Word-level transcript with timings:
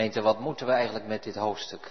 Gemeente, 0.00 0.22
wat 0.22 0.38
moeten 0.38 0.66
we 0.66 0.72
eigenlijk 0.72 1.06
met 1.06 1.22
dit 1.22 1.34
hoofdstuk? 1.34 1.90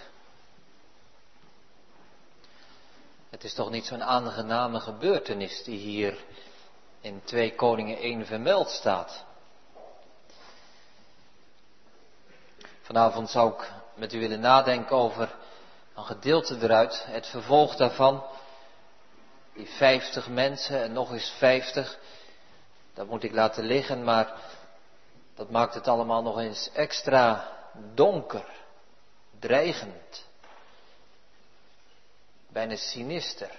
Het 3.30 3.44
is 3.44 3.54
toch 3.54 3.70
niet 3.70 3.84
zo'n 3.84 4.02
aangename 4.02 4.80
gebeurtenis 4.80 5.62
die 5.62 5.78
hier 5.78 6.24
in 7.00 7.20
2 7.24 7.54
Koningen 7.54 7.98
1 7.98 8.26
vermeld 8.26 8.70
staat. 8.70 9.24
Vanavond 12.80 13.30
zou 13.30 13.52
ik 13.52 13.72
met 13.94 14.12
u 14.12 14.20
willen 14.20 14.40
nadenken 14.40 14.96
over 14.96 15.34
een 15.94 16.04
gedeelte 16.04 16.58
eruit, 16.60 17.04
het 17.06 17.26
vervolg 17.26 17.76
daarvan. 17.76 18.24
Die 19.54 19.68
50 19.68 20.28
mensen 20.28 20.82
en 20.82 20.92
nog 20.92 21.12
eens 21.12 21.30
50, 21.38 21.98
dat 22.94 23.06
moet 23.06 23.22
ik 23.22 23.32
laten 23.32 23.64
liggen, 23.64 24.04
maar 24.04 24.34
dat 25.34 25.50
maakt 25.50 25.74
het 25.74 25.88
allemaal 25.88 26.22
nog 26.22 26.38
eens 26.38 26.70
extra 26.72 27.58
donker, 27.94 28.46
dreigend, 29.38 30.26
bijna 32.48 32.76
sinister. 32.76 33.50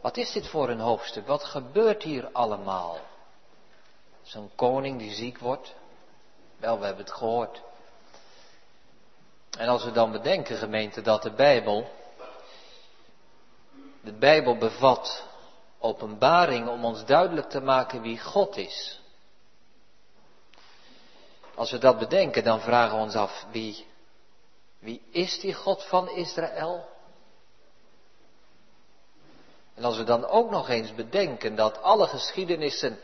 Wat 0.00 0.16
is 0.16 0.32
dit 0.32 0.46
voor 0.46 0.68
een 0.68 0.80
hoofdstuk? 0.80 1.26
Wat 1.26 1.44
gebeurt 1.44 2.02
hier 2.02 2.28
allemaal? 2.32 2.98
Zo'n 4.22 4.50
koning 4.54 4.98
die 4.98 5.14
ziek 5.14 5.38
wordt. 5.38 5.74
Wel, 6.56 6.78
we 6.78 6.84
hebben 6.84 7.04
het 7.04 7.14
gehoord. 7.14 7.62
En 9.58 9.68
als 9.68 9.84
we 9.84 9.92
dan 9.92 10.12
bedenken, 10.12 10.56
gemeente, 10.56 11.00
dat 11.00 11.22
de 11.22 11.30
Bijbel, 11.30 11.90
de 14.00 14.12
Bijbel 14.12 14.56
bevat 14.56 15.24
openbaring 15.78 16.68
om 16.68 16.84
ons 16.84 17.04
duidelijk 17.04 17.48
te 17.48 17.60
maken 17.60 18.02
wie 18.02 18.20
God 18.20 18.56
is. 18.56 19.00
Als 21.54 21.70
we 21.70 21.78
dat 21.78 21.98
bedenken, 21.98 22.44
dan 22.44 22.60
vragen 22.60 22.96
we 22.96 23.02
ons 23.02 23.14
af, 23.14 23.46
wie, 23.50 23.86
wie 24.78 25.02
is 25.10 25.40
die 25.40 25.54
God 25.54 25.84
van 25.84 26.10
Israël? 26.10 26.88
En 29.74 29.84
als 29.84 29.96
we 29.96 30.04
dan 30.04 30.26
ook 30.26 30.50
nog 30.50 30.68
eens 30.68 30.94
bedenken 30.94 31.54
dat 31.54 31.82
alle 31.82 32.06
geschiedenissen 32.06 32.98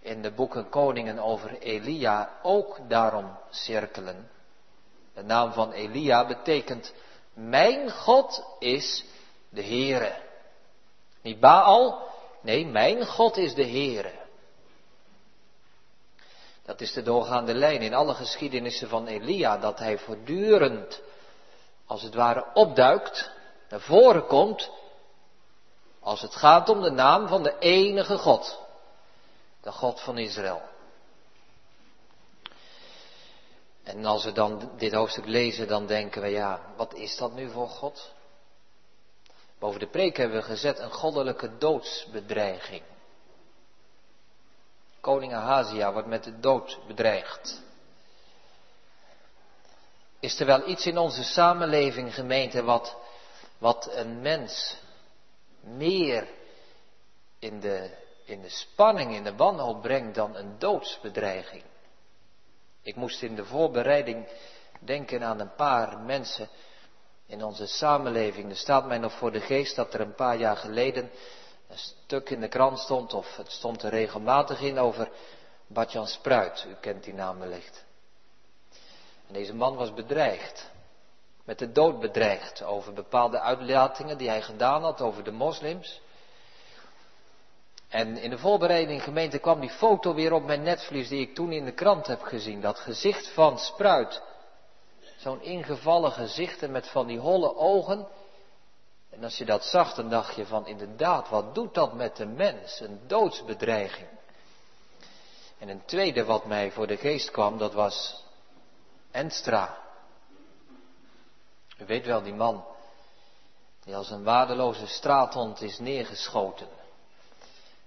in 0.00 0.22
de 0.22 0.30
boeken 0.30 0.68
Koningen 0.68 1.18
over 1.18 1.58
Elia 1.58 2.38
ook 2.42 2.78
daarom 2.88 3.38
cirkelen. 3.50 4.30
De 5.14 5.22
naam 5.22 5.52
van 5.52 5.72
Elia 5.72 6.26
betekent, 6.26 6.92
mijn 7.34 7.90
God 7.90 8.44
is 8.58 9.04
de 9.48 9.62
Heere. 9.62 10.14
Niet 11.22 11.40
Baal, 11.40 12.08
nee, 12.40 12.66
mijn 12.66 13.06
God 13.06 13.36
is 13.36 13.54
de 13.54 13.66
Heere. 13.66 14.21
Dat 16.72 16.80
is 16.80 16.92
de 16.92 17.02
doorgaande 17.02 17.54
lijn 17.54 17.80
in 17.80 17.94
alle 17.94 18.14
geschiedenissen 18.14 18.88
van 18.88 19.06
Elia, 19.06 19.58
dat 19.58 19.78
hij 19.78 19.98
voortdurend, 19.98 21.00
als 21.86 22.02
het 22.02 22.14
ware, 22.14 22.46
opduikt, 22.54 23.30
naar 23.68 23.80
voren 23.80 24.26
komt, 24.26 24.70
als 26.00 26.20
het 26.20 26.34
gaat 26.34 26.68
om 26.68 26.82
de 26.82 26.90
naam 26.90 27.28
van 27.28 27.42
de 27.42 27.58
enige 27.58 28.18
God, 28.18 28.58
de 29.60 29.72
God 29.72 30.00
van 30.00 30.18
Israël. 30.18 30.62
En 33.82 34.04
als 34.04 34.24
we 34.24 34.32
dan 34.32 34.70
dit 34.76 34.92
hoofdstuk 34.92 35.26
lezen, 35.26 35.68
dan 35.68 35.86
denken 35.86 36.22
we, 36.22 36.28
ja, 36.28 36.60
wat 36.76 36.94
is 36.94 37.16
dat 37.16 37.32
nu 37.32 37.50
voor 37.50 37.68
God? 37.68 38.12
Boven 39.58 39.80
de 39.80 39.88
preek 39.88 40.16
hebben 40.16 40.36
we 40.36 40.42
gezet 40.42 40.78
een 40.78 40.92
goddelijke 40.92 41.58
doodsbedreiging. 41.58 42.82
Koning 45.02 45.34
Ahazia 45.34 45.92
wordt 45.92 46.08
met 46.08 46.24
de 46.24 46.40
dood 46.40 46.78
bedreigd. 46.86 47.62
Is 50.20 50.40
er 50.40 50.46
wel 50.46 50.68
iets 50.68 50.86
in 50.86 50.98
onze 50.98 51.22
samenleving, 51.22 52.14
gemeente, 52.14 52.62
wat, 52.62 52.96
wat 53.58 53.90
een 53.92 54.20
mens 54.20 54.76
meer 55.60 56.28
in 57.38 57.60
de, 57.60 57.90
in 58.24 58.42
de 58.42 58.48
spanning, 58.48 59.14
in 59.14 59.24
de 59.24 59.36
wanhoop 59.36 59.82
brengt 59.82 60.14
dan 60.14 60.36
een 60.36 60.58
doodsbedreiging? 60.58 61.62
Ik 62.82 62.96
moest 62.96 63.22
in 63.22 63.34
de 63.34 63.44
voorbereiding 63.44 64.28
denken 64.80 65.22
aan 65.22 65.40
een 65.40 65.54
paar 65.54 65.98
mensen 65.98 66.48
in 67.26 67.44
onze 67.44 67.66
samenleving. 67.66 68.50
Er 68.50 68.56
staat 68.56 68.86
mij 68.86 68.98
nog 68.98 69.12
voor 69.12 69.32
de 69.32 69.40
geest 69.40 69.76
dat 69.76 69.94
er 69.94 70.00
een 70.00 70.14
paar 70.14 70.36
jaar 70.36 70.56
geleden 70.56 71.10
een 71.72 71.78
stuk 71.78 72.30
in 72.30 72.40
de 72.40 72.48
krant 72.48 72.78
stond, 72.78 73.14
of 73.14 73.36
het 73.36 73.50
stond 73.50 73.82
er 73.82 73.90
regelmatig 73.90 74.60
in 74.60 74.78
over 74.78 75.10
Badjan 75.66 76.06
Spruit. 76.06 76.64
U 76.68 76.74
kent 76.80 77.04
die 77.04 77.14
naam 77.14 77.38
wellicht. 77.38 77.84
En 79.26 79.34
deze 79.34 79.54
man 79.54 79.76
was 79.76 79.94
bedreigd, 79.94 80.70
met 81.44 81.58
de 81.58 81.72
dood 81.72 82.00
bedreigd, 82.00 82.62
over 82.62 82.92
bepaalde 82.92 83.40
uitlatingen 83.40 84.18
die 84.18 84.28
hij 84.28 84.42
gedaan 84.42 84.82
had 84.82 85.00
over 85.00 85.24
de 85.24 85.30
moslims. 85.30 86.00
En 87.88 88.16
in 88.16 88.30
de 88.30 88.38
voorbereiding 88.38 89.02
gemeente 89.02 89.38
kwam 89.38 89.60
die 89.60 89.70
foto 89.70 90.14
weer 90.14 90.32
op 90.32 90.44
mijn 90.44 90.62
netvlies 90.62 91.08
die 91.08 91.20
ik 91.20 91.34
toen 91.34 91.52
in 91.52 91.64
de 91.64 91.72
krant 91.72 92.06
heb 92.06 92.22
gezien. 92.22 92.60
Dat 92.60 92.78
gezicht 92.78 93.28
van 93.28 93.58
Spruit. 93.58 94.22
Zo'n 95.16 95.42
ingevallen 95.42 96.12
gezicht 96.12 96.62
en 96.62 96.70
met 96.70 96.88
van 96.88 97.06
die 97.06 97.18
holle 97.18 97.56
ogen. 97.56 98.06
En 99.12 99.24
als 99.24 99.38
je 99.38 99.44
dat 99.44 99.64
zag, 99.64 99.94
dan 99.94 100.08
dacht 100.08 100.34
je 100.34 100.46
van 100.46 100.66
inderdaad, 100.66 101.28
wat 101.28 101.54
doet 101.54 101.74
dat 101.74 101.94
met 101.94 102.16
de 102.16 102.26
mens? 102.26 102.80
Een 102.80 103.00
doodsbedreiging. 103.06 104.08
En 105.58 105.68
een 105.68 105.84
tweede 105.84 106.24
wat 106.24 106.44
mij 106.44 106.70
voor 106.70 106.86
de 106.86 106.96
geest 106.96 107.30
kwam, 107.30 107.58
dat 107.58 107.72
was 107.72 108.24
Enstra. 109.10 109.78
U 111.78 111.86
weet 111.86 112.06
wel, 112.06 112.22
die 112.22 112.34
man 112.34 112.64
die 113.84 113.96
als 113.96 114.10
een 114.10 114.24
waardeloze 114.24 114.86
straathond 114.86 115.60
is 115.60 115.78
neergeschoten. 115.78 116.68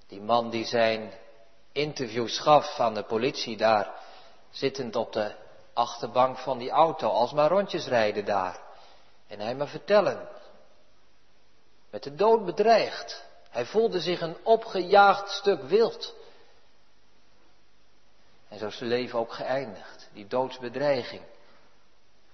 Die 0.08 0.22
man 0.22 0.50
die 0.50 0.66
zijn 0.66 1.14
interviews 1.72 2.40
gaf 2.40 2.80
aan 2.80 2.94
de 2.94 3.03
politie 3.03 3.58
daar, 3.58 3.91
zittend 4.50 4.96
op 4.96 5.14
de 5.14 5.35
achterbank 5.74 6.38
van 6.38 6.58
die 6.58 6.69
auto, 6.69 7.09
als 7.09 7.31
maar 7.31 7.50
rondjes 7.50 7.88
rijden 7.88 8.25
daar. 8.25 8.59
En 9.28 9.40
hij 9.40 9.56
maar 9.56 9.68
vertellen. 9.68 10.28
Met 11.95 12.03
de 12.03 12.16
dood 12.16 12.45
bedreigd. 12.45 13.23
Hij 13.50 13.66
voelde 13.66 14.00
zich 14.00 14.22
een 14.22 14.38
opgejaagd 14.44 15.29
stuk 15.29 15.61
wild. 15.61 16.16
En 18.47 18.59
zo 18.59 18.67
is 18.67 18.78
zijn 18.78 18.89
leven 18.89 19.19
ook 19.19 19.33
geëindigd. 19.33 20.09
Die 20.13 20.28
doodsbedreiging. 20.28 21.22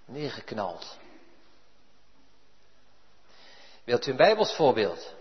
Neergeknald. 0.06 0.98
Wilt 3.84 4.06
u 4.06 4.12
een 4.12 4.18
Bijbels 4.18 4.56
voorbeeld? 4.56 5.14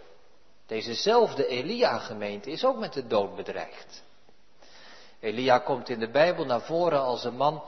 Dezezelfde 0.67 1.47
Elia-gemeente 1.47 2.51
is 2.51 2.65
ook 2.65 2.79
met 2.79 2.93
de 2.93 3.07
dood 3.07 3.37
bedreigd. 3.37 4.03
Elia 5.19 5.59
komt 5.59 5.89
in 5.89 5.99
de 5.99 6.11
Bijbel 6.11 6.45
naar 6.45 6.63
voren 6.63 7.01
als 7.01 7.25
een 7.25 7.37
man 7.37 7.63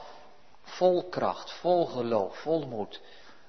vol 0.62 1.09
kracht, 1.09 1.53
vol 1.53 1.87
geloof, 1.87 2.38
vol 2.38 2.66
moed. 2.66 3.00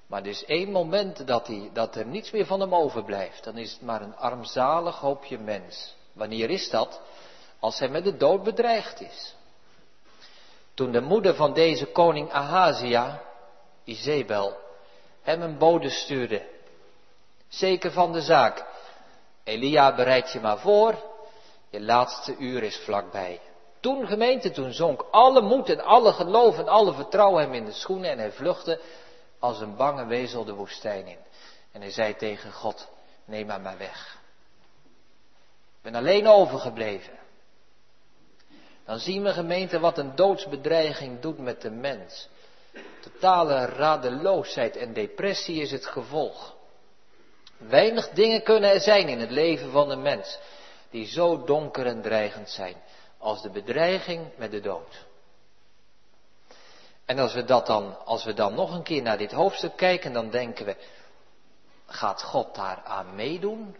Maar 0.07 0.21
er 0.21 0.27
is 0.27 0.45
één 0.45 0.71
moment 0.71 1.27
dat, 1.27 1.47
hij, 1.47 1.69
dat 1.73 1.95
er 1.95 2.05
niets 2.05 2.31
meer 2.31 2.45
van 2.45 2.59
hem 2.59 2.75
overblijft. 2.75 3.43
Dan 3.43 3.57
is 3.57 3.71
het 3.71 3.81
maar 3.81 4.01
een 4.01 4.15
armzalig 4.15 4.99
hoopje 4.99 5.39
mens. 5.39 5.95
Wanneer 6.13 6.49
is 6.49 6.69
dat? 6.69 7.01
Als 7.59 7.79
hij 7.79 7.87
met 7.87 8.03
de 8.03 8.17
dood 8.17 8.43
bedreigd 8.43 9.01
is. 9.01 9.35
Toen 10.73 10.91
de 10.91 11.01
moeder 11.01 11.35
van 11.35 11.53
deze 11.53 11.85
koning 11.85 12.31
Ahazia, 12.31 13.21
Izebel, 13.83 14.57
hem 15.21 15.41
een 15.41 15.57
bode 15.57 15.89
stuurde. 15.89 16.45
Zeker 17.47 17.91
van 17.91 18.11
de 18.11 18.21
zaak. 18.21 18.65
Elia, 19.43 19.95
bereid 19.95 20.31
je 20.31 20.39
maar 20.39 20.59
voor. 20.59 20.95
Je 21.69 21.81
laatste 21.81 22.35
uur 22.37 22.63
is 22.63 22.77
vlakbij. 22.77 23.39
Toen 23.79 24.07
gemeente, 24.07 24.51
toen 24.51 24.73
zonk 24.73 25.05
alle 25.11 25.41
moed 25.41 25.69
en 25.69 25.83
alle 25.83 26.13
geloof 26.13 26.57
en 26.57 26.67
alle 26.67 26.93
vertrouwen 26.93 27.43
hem 27.43 27.53
in 27.53 27.65
de 27.65 27.71
schoenen 27.71 28.11
en 28.11 28.17
hij 28.17 28.31
vluchtte 28.31 28.79
als 29.43 29.59
een 29.59 29.75
bange 29.75 30.05
wezel 30.05 30.43
de 30.43 30.53
woestijn 30.53 31.07
in. 31.07 31.17
En 31.71 31.81
hij 31.81 31.91
zei 31.91 32.15
tegen 32.15 32.51
God, 32.51 32.89
neem 33.25 33.47
maar 33.47 33.61
maar 33.61 33.77
weg. 33.77 34.17
Ik 35.75 35.81
ben 35.81 35.95
alleen 35.95 36.27
overgebleven. 36.27 37.13
Dan 38.85 38.99
zien 38.99 39.23
we 39.23 39.33
gemeente 39.33 39.79
wat 39.79 39.97
een 39.97 40.15
doodsbedreiging 40.15 41.19
doet 41.19 41.37
met 41.37 41.61
de 41.61 41.69
mens. 41.69 42.27
Totale 43.01 43.65
radeloosheid 43.65 44.75
en 44.75 44.93
depressie 44.93 45.61
is 45.61 45.71
het 45.71 45.85
gevolg. 45.85 46.55
Weinig 47.57 48.09
dingen 48.09 48.43
kunnen 48.43 48.69
er 48.69 48.81
zijn 48.81 49.07
in 49.07 49.19
het 49.19 49.31
leven 49.31 49.71
van 49.71 49.89
een 49.89 50.01
mens 50.01 50.39
die 50.89 51.05
zo 51.05 51.43
donker 51.43 51.85
en 51.85 52.01
dreigend 52.01 52.49
zijn 52.49 52.75
als 53.17 53.41
de 53.41 53.49
bedreiging 53.49 54.27
met 54.37 54.51
de 54.51 54.59
dood. 54.59 55.05
En 57.05 57.19
als 57.19 57.33
we 57.33 57.43
dat 57.43 57.65
dan, 57.65 58.05
als 58.05 58.23
we 58.23 58.33
dan 58.33 58.53
nog 58.53 58.73
een 58.73 58.83
keer 58.83 59.01
naar 59.01 59.17
dit 59.17 59.31
hoofdstuk 59.31 59.75
kijken, 59.75 60.13
dan 60.13 60.29
denken 60.29 60.65
we, 60.65 60.75
gaat 61.85 62.23
God 62.23 62.55
daar 62.55 62.81
aan 62.83 63.15
meedoen? 63.15 63.75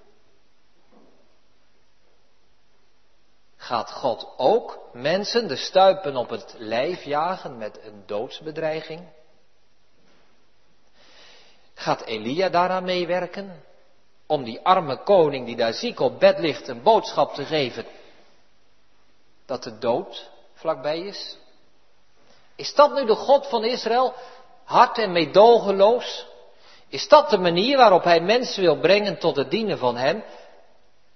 Gaat 3.56 3.92
God 3.92 4.34
ook 4.38 4.80
mensen 4.94 5.48
de 5.48 5.56
stuipen 5.56 6.16
op 6.16 6.30
het 6.30 6.56
lijf 6.58 7.04
jagen 7.04 7.58
met 7.58 7.80
een 7.84 8.04
doodsbedreiging? 8.06 9.08
Gaat 11.74 12.02
Elia 12.02 12.50
daaraan 12.50 12.84
meewerken? 12.84 13.64
Om 14.26 14.44
die 14.44 14.60
arme 14.62 15.04
koning 15.04 15.46
die 15.46 15.56
daar 15.56 15.74
ziek 15.74 16.00
op 16.00 16.20
bed 16.20 16.40
ligt 16.40 16.68
een 16.68 16.84
boodschap 16.84 17.34
te 17.34 17.46
geven 17.46 17.86
dat 19.46 19.64
de 19.64 19.78
dood 19.78 20.32
vlakbij 20.54 21.00
is? 21.00 21.38
Is 22.56 22.74
dat 22.74 22.94
nu 22.94 23.06
de 23.06 23.16
God 23.16 23.48
van 23.48 23.66
Israël? 23.66 24.14
Hard 24.64 24.98
en 24.98 25.12
meedogenloos? 25.12 26.28
Is 26.88 27.08
dat 27.08 27.30
de 27.30 27.38
manier 27.38 27.78
waarop 27.78 28.04
hij 28.04 28.22
mensen 28.22 28.62
wil 28.62 28.80
brengen 28.80 29.20
tot 29.20 29.36
het 29.36 29.52
dienen 29.52 29.78
van 29.78 29.96
hem? 29.96 30.24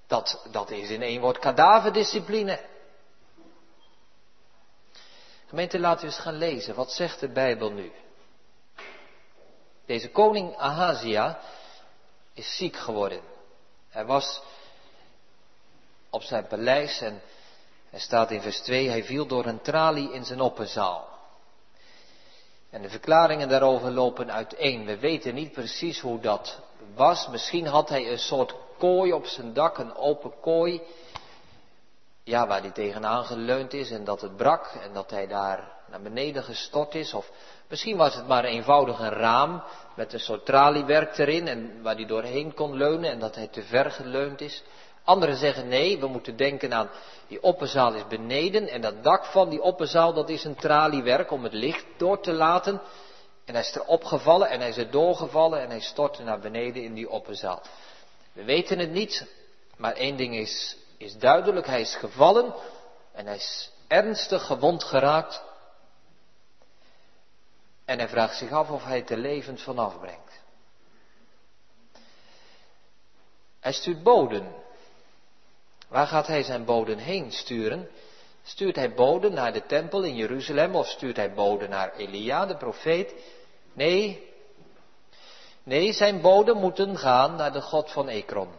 Dat, 0.07 0.47
dat 0.51 0.71
is 0.71 0.89
in 0.89 1.01
één 1.01 1.21
woord 1.21 1.39
kadaverdiscipline. 1.39 2.59
Gemeente, 5.47 5.79
laten 5.79 5.99
we 5.99 6.05
eens 6.05 6.19
gaan 6.19 6.37
lezen. 6.37 6.75
Wat 6.75 6.91
zegt 6.91 7.19
de 7.19 7.29
Bijbel 7.29 7.71
nu? 7.71 7.91
Deze 9.85 10.09
koning 10.09 10.55
Ahazia 10.55 11.39
is 12.33 12.57
ziek 12.57 12.75
geworden. 12.75 13.21
Hij 13.89 14.05
was 14.05 14.41
op 16.09 16.21
zijn 16.21 16.47
paleis 16.47 17.01
en 17.01 17.21
hij 17.89 17.99
staat 17.99 18.31
in 18.31 18.41
vers 18.41 18.59
2, 18.59 18.89
hij 18.89 19.03
viel 19.03 19.25
door 19.25 19.45
een 19.45 19.61
tralie 19.61 20.11
in 20.11 20.25
zijn 20.25 20.41
opperzaal. 20.41 21.16
En 22.77 22.83
de 22.83 22.89
verklaringen 22.89 23.49
daarover 23.49 23.91
lopen 23.91 24.31
uiteen. 24.31 24.85
We 24.85 24.97
weten 24.97 25.33
niet 25.33 25.51
precies 25.51 25.99
hoe 25.99 26.19
dat 26.19 26.59
was. 26.95 27.27
Misschien 27.27 27.65
had 27.65 27.89
hij 27.89 28.11
een 28.11 28.19
soort 28.19 28.55
kooi 28.77 29.13
op 29.13 29.25
zijn 29.25 29.53
dak, 29.53 29.77
een 29.77 29.95
open 29.95 30.33
kooi. 30.41 30.81
Ja, 32.23 32.47
waar 32.47 32.61
hij 32.61 32.71
tegenaan 32.71 33.25
geleund 33.25 33.73
is 33.73 33.91
en 33.91 34.03
dat 34.03 34.21
het 34.21 34.35
brak 34.35 34.65
en 34.65 34.93
dat 34.93 35.09
hij 35.09 35.27
daar 35.27 35.71
naar 35.89 36.01
beneden 36.01 36.43
gestort 36.43 36.95
is. 36.95 37.13
Of 37.13 37.29
misschien 37.69 37.97
was 37.97 38.15
het 38.15 38.27
maar 38.27 38.43
eenvoudig 38.43 38.99
een 38.99 39.09
raam 39.09 39.63
met 39.95 40.13
een 40.13 40.19
soort 40.19 40.45
traliewerk 40.45 41.17
erin 41.17 41.47
en 41.47 41.81
waar 41.81 41.95
hij 41.95 42.05
doorheen 42.05 42.53
kon 42.53 42.73
leunen 42.73 43.11
en 43.11 43.19
dat 43.19 43.35
hij 43.35 43.47
te 43.47 43.63
ver 43.63 43.91
geleund 43.91 44.41
is. 44.41 44.63
Anderen 45.07 45.35
zeggen 45.35 45.67
nee, 45.67 45.99
we 45.99 46.07
moeten 46.07 46.37
denken 46.37 46.73
aan 46.73 46.89
die 47.27 47.43
opperzaal 47.43 47.93
is 47.93 48.07
beneden 48.07 48.67
en 48.67 48.81
dat 48.81 49.03
dak 49.03 49.25
van 49.25 49.49
die 49.49 49.61
opperzaal 49.61 50.13
dat 50.13 50.29
is 50.29 50.43
een 50.43 50.55
traliewerk 50.55 51.31
om 51.31 51.43
het 51.43 51.53
licht 51.53 51.85
door 51.97 52.21
te 52.21 52.31
laten. 52.31 52.81
En 53.45 53.53
hij 53.53 53.63
is 53.63 53.75
er 53.75 53.85
opgevallen 53.85 54.49
en 54.49 54.59
hij 54.59 54.69
is 54.69 54.77
er 54.77 54.91
doorgevallen 54.91 55.61
en 55.61 55.69
hij 55.69 55.79
stortte 55.79 56.23
naar 56.23 56.39
beneden 56.39 56.83
in 56.83 56.93
die 56.93 57.09
opperzaal. 57.09 57.61
We 58.33 58.43
weten 58.43 58.79
het 58.79 58.91
niet, 58.91 59.27
maar 59.77 59.93
één 59.93 60.17
ding 60.17 60.35
is, 60.35 60.77
is 60.97 61.17
duidelijk, 61.17 61.67
hij 61.67 61.81
is 61.81 61.95
gevallen 61.95 62.53
en 63.11 63.25
hij 63.25 63.35
is 63.35 63.71
ernstig 63.87 64.45
gewond 64.45 64.83
geraakt. 64.83 65.43
En 67.85 67.97
hij 67.97 68.07
vraagt 68.07 68.37
zich 68.37 68.51
af 68.51 68.69
of 68.69 68.83
hij 68.83 68.97
het 68.97 69.09
er 69.09 69.17
levend 69.17 69.61
vanaf 69.61 69.99
brengt. 69.99 70.41
Hij 73.59 73.71
stuurt 73.71 74.03
boden 74.03 74.65
Waar 75.87 76.07
gaat 76.07 76.27
hij 76.27 76.43
zijn 76.43 76.65
boden 76.65 76.97
heen 76.97 77.31
sturen? 77.31 77.89
Stuurt 78.43 78.75
hij 78.75 78.93
boden 78.93 79.33
naar 79.33 79.53
de 79.53 79.65
tempel 79.65 80.03
in 80.03 80.15
Jeruzalem 80.15 80.75
of 80.75 80.87
stuurt 80.87 81.15
hij 81.15 81.33
boden 81.33 81.69
naar 81.69 81.95
Elia, 81.95 82.45
de 82.45 82.57
profeet? 82.57 83.13
Nee. 83.73 84.33
Nee, 85.63 85.93
zijn 85.93 86.21
boden 86.21 86.57
moeten 86.57 86.97
gaan 86.97 87.35
naar 87.35 87.51
de 87.51 87.61
God 87.61 87.91
van 87.91 88.07
Ekron. 88.07 88.49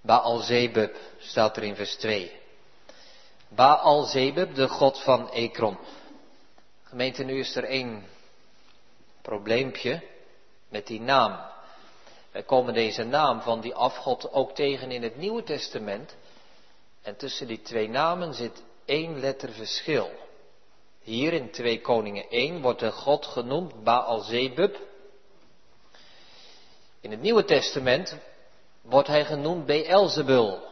Baal-Zebub 0.00 0.96
staat 1.18 1.56
er 1.56 1.62
in 1.62 1.74
vers 1.74 1.96
2. 1.96 2.40
Baal-Zebub, 3.48 4.54
de 4.54 4.68
God 4.68 5.02
van 5.02 5.30
Ekron. 5.30 5.78
Gemeente, 6.82 7.22
nu 7.22 7.38
is 7.38 7.56
er 7.56 7.64
één 7.64 8.06
probleempje 9.22 10.02
met 10.68 10.86
die 10.86 11.00
naam. 11.00 11.54
Komen 12.44 12.74
deze 12.74 13.04
naam 13.04 13.40
van 13.40 13.60
die 13.60 13.74
afgod 13.74 14.32
ook 14.32 14.54
tegen 14.54 14.90
in 14.90 15.02
het 15.02 15.16
Nieuwe 15.16 15.42
Testament. 15.42 16.16
En 17.02 17.16
tussen 17.16 17.46
die 17.46 17.62
twee 17.62 17.88
namen 17.88 18.34
zit 18.34 18.62
één 18.84 19.20
letter 19.20 19.52
verschil. 19.52 20.10
Hier 21.02 21.32
in 21.32 21.50
2 21.50 21.80
Koningen 21.80 22.30
1 22.30 22.62
wordt 22.62 22.80
de 22.80 22.92
God 22.92 23.26
genoemd 23.26 23.84
Baal-Zebub. 23.84 24.76
In 27.00 27.10
het 27.10 27.20
Nieuwe 27.20 27.44
Testament 27.44 28.16
wordt 28.82 29.08
hij 29.08 29.24
genoemd 29.24 29.66
Beelzebul. 29.66 30.64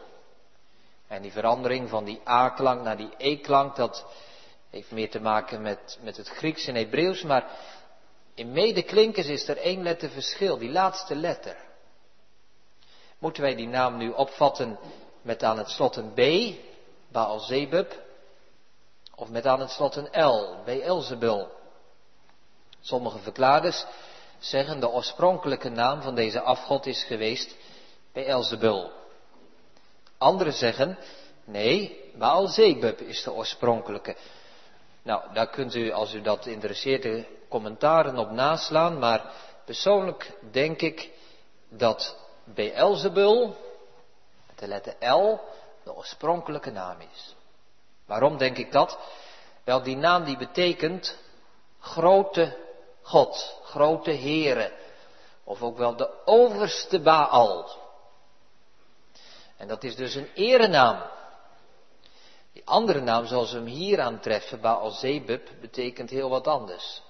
En 1.07 1.21
die 1.21 1.31
verandering 1.31 1.89
van 1.89 2.03
die 2.03 2.21
A-klank 2.27 2.81
naar 2.81 2.97
die 2.97 3.09
E-klank, 3.17 3.75
dat 3.75 4.05
heeft 4.69 4.91
meer 4.91 5.09
te 5.09 5.19
maken 5.19 5.61
met, 5.61 5.99
met 6.01 6.17
het 6.17 6.27
Grieks 6.27 6.67
en 6.67 6.75
Hebreeuws, 6.75 7.21
maar 7.23 7.49
in 8.35 8.51
medeklinkers 8.51 9.27
is 9.27 9.47
er 9.47 9.57
één 9.57 9.83
letter 9.83 10.09
verschil, 10.09 10.57
die 10.57 10.71
laatste 10.71 11.15
letter. 11.15 11.57
Moeten 13.17 13.43
wij 13.43 13.55
die 13.55 13.67
naam 13.67 13.97
nu 13.97 14.11
opvatten 14.11 14.79
met 15.21 15.43
aan 15.43 15.57
het 15.57 15.69
slot 15.69 15.95
een 15.95 16.13
B, 16.13 16.55
Baal 17.11 17.39
Zebub, 17.39 18.03
of 19.15 19.29
met 19.29 19.45
aan 19.45 19.59
het 19.59 19.69
slot 19.69 19.95
een 19.95 20.25
L, 20.25 20.63
Beelzebul? 20.65 21.49
Sommige 22.81 23.19
verklaarders 23.19 23.85
zeggen 24.39 24.79
de 24.79 24.89
oorspronkelijke 24.89 25.69
naam 25.69 26.01
van 26.01 26.15
deze 26.15 26.41
afgod 26.41 26.85
is 26.85 27.03
geweest 27.03 27.55
Beelzebul. 28.13 28.91
Anderen 30.17 30.53
zeggen, 30.53 30.97
nee, 31.45 32.03
Baal 32.17 32.47
Zebub 32.47 33.01
is 33.01 33.23
de 33.23 33.33
oorspronkelijke. 33.33 34.15
Nou, 35.01 35.33
daar 35.33 35.49
kunt 35.49 35.75
u, 35.75 35.91
als 35.91 36.13
u 36.13 36.21
dat 36.21 36.45
interesseert, 36.45 37.25
commentaren 37.55 38.17
op 38.17 38.31
naslaan, 38.31 38.99
maar 38.99 39.31
persoonlijk 39.65 40.37
denk 40.51 40.81
ik 40.81 41.11
dat 41.69 42.17
Beelzebul, 42.43 43.55
met 44.47 44.59
de 44.59 44.67
letter 44.67 44.95
L, 45.09 45.39
de 45.83 45.95
oorspronkelijke 45.95 46.71
naam 46.71 46.97
is. 47.13 47.35
Waarom 48.05 48.37
denk 48.37 48.57
ik 48.57 48.71
dat? 48.71 48.97
Wel, 49.63 49.83
die 49.83 49.95
naam 49.97 50.23
die 50.23 50.37
betekent 50.37 51.17
grote 51.79 52.57
God, 53.01 53.59
grote 53.63 54.11
Here, 54.11 54.71
of 55.43 55.61
ook 55.61 55.77
wel 55.77 55.95
de 55.95 56.25
overste 56.25 56.99
Baal. 56.99 57.69
En 59.57 59.67
dat 59.67 59.83
is 59.83 59.95
dus 59.95 60.15
een 60.15 60.29
erenaam. 60.33 61.01
Die 62.53 62.65
andere 62.65 63.01
naam, 63.01 63.25
zoals 63.25 63.51
we 63.51 63.57
hem 63.57 63.67
hier 63.67 64.01
aantreffen, 64.01 64.61
Baal 64.61 64.89
Zebub, 64.89 65.49
betekent 65.61 66.09
heel 66.09 66.29
wat 66.29 66.47
anders. 66.47 67.03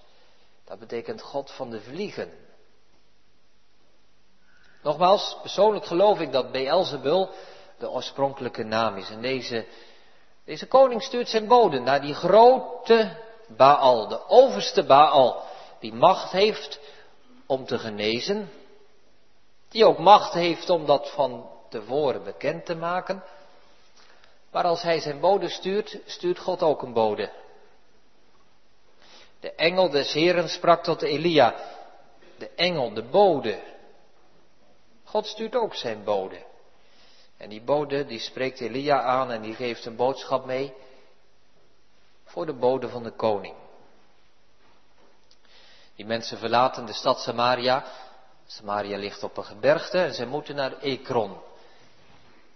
Dat 0.65 0.79
betekent 0.79 1.21
God 1.21 1.51
van 1.51 1.69
de 1.69 1.81
vliegen. 1.81 2.31
Nogmaals, 4.83 5.37
persoonlijk 5.41 5.85
geloof 5.85 6.19
ik 6.19 6.31
dat 6.31 6.51
Beelzebul 6.51 7.29
de 7.77 7.89
oorspronkelijke 7.89 8.63
naam 8.63 8.97
is. 8.97 9.09
En 9.09 9.21
deze, 9.21 9.65
deze 10.45 10.67
koning 10.67 11.03
stuurt 11.03 11.29
zijn 11.29 11.47
boden 11.47 11.83
naar 11.83 12.01
die 12.01 12.13
grote 12.13 13.23
Baal, 13.47 14.07
de 14.07 14.27
overste 14.27 14.83
Baal, 14.83 15.43
die 15.79 15.93
macht 15.93 16.31
heeft 16.31 16.79
om 17.45 17.65
te 17.65 17.79
genezen, 17.79 18.49
die 19.69 19.85
ook 19.85 19.97
macht 19.97 20.33
heeft 20.33 20.69
om 20.69 20.85
dat 20.85 21.11
van 21.11 21.49
tevoren 21.69 22.23
bekend 22.23 22.65
te 22.65 22.75
maken. 22.75 23.23
Maar 24.51 24.63
als 24.63 24.81
hij 24.81 24.99
zijn 24.99 25.19
bode 25.19 25.49
stuurt, 25.49 25.99
stuurt 26.05 26.39
God 26.39 26.63
ook 26.63 26.81
een 26.81 26.93
bode. 26.93 27.31
De 29.45 29.53
engel 29.55 29.89
des 29.89 30.13
Heren 30.13 30.49
sprak 30.49 30.83
tot 30.83 31.01
Elia. 31.01 31.55
De 32.37 32.49
engel, 32.55 32.93
de 32.93 33.03
bode. 33.03 33.63
God 35.03 35.27
stuurt 35.27 35.55
ook 35.55 35.75
zijn 35.75 36.03
bode. 36.03 36.45
En 37.37 37.49
die 37.49 37.61
bode 37.61 38.05
die 38.05 38.19
spreekt 38.19 38.59
Elia 38.59 39.01
aan 39.01 39.31
en 39.31 39.41
die 39.41 39.53
geeft 39.53 39.85
een 39.85 39.95
boodschap 39.95 40.45
mee 40.45 40.73
voor 42.23 42.45
de 42.45 42.53
bode 42.53 42.89
van 42.89 43.03
de 43.03 43.11
koning. 43.11 43.55
Die 45.95 46.05
mensen 46.05 46.37
verlaten 46.37 46.85
de 46.85 46.93
stad 46.93 47.19
Samaria. 47.19 47.85
Samaria 48.45 48.97
ligt 48.97 49.23
op 49.23 49.37
een 49.37 49.45
gebergte 49.45 49.97
en 49.97 50.13
ze 50.13 50.25
moeten 50.25 50.55
naar 50.55 50.77
Ekron. 50.79 51.37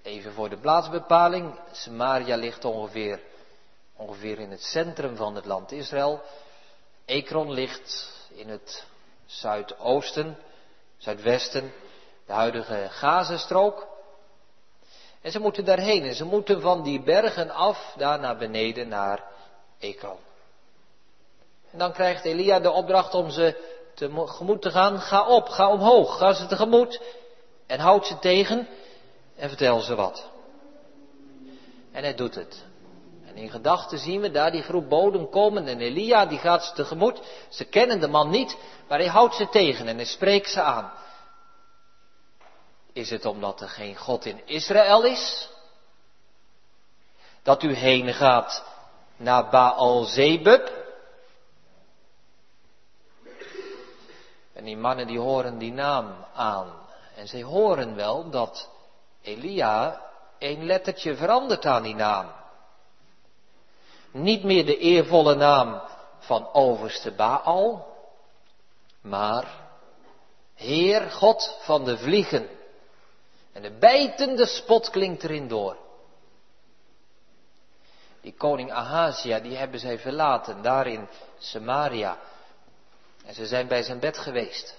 Even 0.01 0.33
voor 0.33 0.49
de 0.49 0.57
plaatsbepaling. 0.57 1.59
Samaria 1.71 2.35
ligt 2.35 2.65
ongeveer, 2.65 3.21
ongeveer 3.95 4.39
in 4.39 4.51
het 4.51 4.63
centrum 4.63 5.15
van 5.15 5.35
het 5.35 5.45
land 5.45 5.71
Israël. 5.71 6.21
Ekron 7.09 7.51
ligt 7.51 8.11
in 8.33 8.49
het 8.49 8.85
zuidoosten, 9.25 10.37
zuidwesten, 10.97 11.73
de 12.25 12.33
huidige 12.33 12.87
Gazastrook. 12.89 13.87
En 15.21 15.31
ze 15.31 15.39
moeten 15.39 15.65
daarheen 15.65 16.03
en 16.03 16.15
ze 16.15 16.25
moeten 16.25 16.61
van 16.61 16.83
die 16.83 17.01
bergen 17.01 17.49
af 17.49 17.93
daar 17.97 18.19
naar 18.19 18.37
beneden 18.37 18.87
naar 18.87 19.23
Ekron. 19.79 20.17
En 21.71 21.77
dan 21.77 21.93
krijgt 21.93 22.25
Elia 22.25 22.59
de 22.59 22.71
opdracht 22.71 23.13
om 23.13 23.29
ze 23.29 23.55
tegemoet 23.93 24.61
te 24.61 24.71
gaan. 24.71 24.99
Ga 24.99 25.27
op, 25.27 25.49
ga 25.49 25.71
omhoog, 25.71 26.17
ga 26.17 26.33
ze 26.33 26.45
tegemoet 26.45 27.01
en 27.67 27.79
houd 27.79 28.07
ze 28.07 28.19
tegen 28.19 28.67
en 29.35 29.49
vertel 29.49 29.79
ze 29.79 29.95
wat. 29.95 30.29
En 31.91 32.03
hij 32.03 32.15
doet 32.15 32.35
het. 32.35 32.67
En 33.29 33.35
in 33.35 33.49
gedachten 33.49 33.99
zien 33.99 34.21
we 34.21 34.31
daar 34.31 34.51
die 34.51 34.61
groep 34.61 34.89
boden 34.89 35.29
komen 35.29 35.67
en 35.67 35.79
Elia 35.79 36.25
die 36.25 36.37
gaat 36.37 36.65
ze 36.65 36.73
tegemoet. 36.73 37.21
Ze 37.49 37.65
kennen 37.65 37.99
de 37.99 38.07
man 38.07 38.29
niet, 38.29 38.57
maar 38.87 38.99
hij 38.99 39.07
houdt 39.07 39.35
ze 39.35 39.49
tegen 39.49 39.87
en 39.87 39.95
hij 39.95 40.05
spreekt 40.05 40.49
ze 40.49 40.61
aan. 40.61 40.91
Is 42.93 43.09
het 43.09 43.25
omdat 43.25 43.61
er 43.61 43.69
geen 43.69 43.95
God 43.95 44.25
in 44.25 44.41
Israël 44.45 45.03
is? 45.03 45.49
Dat 47.43 47.63
u 47.63 47.73
heen 47.73 48.13
gaat 48.13 48.63
naar 49.17 49.49
Baal 49.49 50.03
Zebub? 50.03 50.71
En 54.53 54.63
die 54.63 54.77
mannen 54.77 55.07
die 55.07 55.19
horen 55.19 55.57
die 55.57 55.71
naam 55.71 56.25
aan. 56.33 56.73
En 57.15 57.27
zij 57.27 57.41
horen 57.43 57.95
wel 57.95 58.29
dat 58.29 58.69
Elia 59.21 60.01
een 60.39 60.65
lettertje 60.65 61.15
verandert 61.15 61.65
aan 61.65 61.83
die 61.83 61.95
naam. 61.95 62.38
Niet 64.11 64.43
meer 64.43 64.65
de 64.65 64.77
eervolle 64.77 65.35
naam 65.35 65.81
van 66.19 66.53
overste 66.53 67.11
Baal, 67.11 67.87
maar 69.01 69.67
Heer 70.55 71.11
God 71.11 71.57
van 71.59 71.85
de 71.85 71.97
vliegen. 71.97 72.49
En 73.53 73.61
de 73.61 73.71
bijtende 73.71 74.45
spot 74.45 74.89
klinkt 74.89 75.23
erin 75.23 75.47
door. 75.47 75.77
Die 78.21 78.33
koning 78.37 78.71
Ahazia, 78.71 79.39
die 79.39 79.55
hebben 79.55 79.79
zij 79.79 79.99
verlaten 79.99 80.61
daar 80.61 80.87
in 80.87 81.07
Samaria. 81.37 82.17
En 83.25 83.33
ze 83.33 83.45
zijn 83.45 83.67
bij 83.67 83.83
zijn 83.83 83.99
bed 83.99 84.17
geweest. 84.17 84.75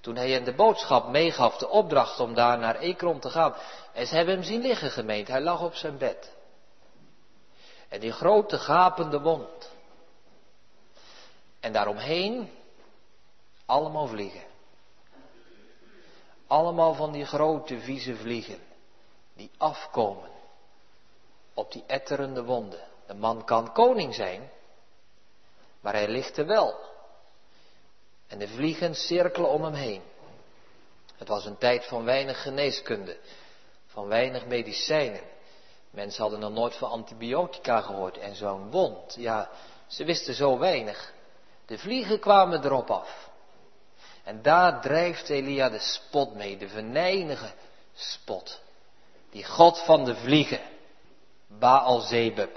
Toen 0.00 0.16
hij 0.16 0.30
hen 0.30 0.44
de 0.44 0.54
boodschap 0.54 1.08
meegaf, 1.08 1.56
de 1.56 1.68
opdracht 1.68 2.20
om 2.20 2.34
daar 2.34 2.58
naar 2.58 2.76
Ekron 2.76 3.18
te 3.18 3.30
gaan. 3.30 3.54
En 3.92 4.06
ze 4.06 4.14
hebben 4.14 4.34
hem 4.34 4.44
zien 4.44 4.60
liggen 4.60 4.90
gemeend, 4.90 5.28
hij 5.28 5.40
lag 5.40 5.60
op 5.60 5.74
zijn 5.74 5.98
bed. 5.98 6.30
En 7.92 8.00
die 8.00 8.12
grote 8.12 8.58
gapende 8.58 9.20
wond. 9.20 9.70
En 11.60 11.72
daaromheen 11.72 12.50
allemaal 13.66 14.06
vliegen. 14.06 14.44
Allemaal 16.46 16.94
van 16.94 17.12
die 17.12 17.24
grote 17.24 17.80
vieze 17.80 18.16
vliegen. 18.16 18.58
Die 19.34 19.50
afkomen 19.56 20.30
op 21.54 21.72
die 21.72 21.84
etterende 21.86 22.44
wonden. 22.44 22.88
De 23.06 23.14
man 23.14 23.44
kan 23.44 23.72
koning 23.72 24.14
zijn, 24.14 24.50
maar 25.80 25.92
hij 25.92 26.08
ligt 26.08 26.36
er 26.36 26.46
wel. 26.46 26.80
En 28.26 28.38
de 28.38 28.48
vliegen 28.48 28.94
cirkelen 28.94 29.50
om 29.50 29.64
hem 29.64 29.74
heen. 29.74 30.02
Het 31.16 31.28
was 31.28 31.44
een 31.44 31.58
tijd 31.58 31.86
van 31.86 32.04
weinig 32.04 32.42
geneeskunde, 32.42 33.18
van 33.86 34.06
weinig 34.06 34.46
medicijnen. 34.46 35.22
Mensen 35.92 36.22
hadden 36.22 36.40
nog 36.40 36.52
nooit 36.52 36.76
van 36.76 36.90
antibiotica 36.90 37.80
gehoord 37.80 38.18
en 38.18 38.34
zo'n 38.34 38.70
wond. 38.70 39.14
Ja, 39.18 39.50
ze 39.86 40.04
wisten 40.04 40.34
zo 40.34 40.58
weinig. 40.58 41.12
De 41.66 41.78
vliegen 41.78 42.18
kwamen 42.18 42.64
erop 42.64 42.90
af. 42.90 43.30
En 44.24 44.42
daar 44.42 44.80
drijft 44.80 45.28
Elia 45.28 45.68
de 45.68 45.78
spot 45.78 46.34
mee, 46.34 46.56
de 46.56 46.68
venijnige 46.68 47.50
spot. 47.94 48.60
Die 49.30 49.44
God 49.44 49.78
van 49.78 50.04
de 50.04 50.14
vliegen, 50.14 50.60
Baal 51.58 52.00
Zebub. 52.00 52.56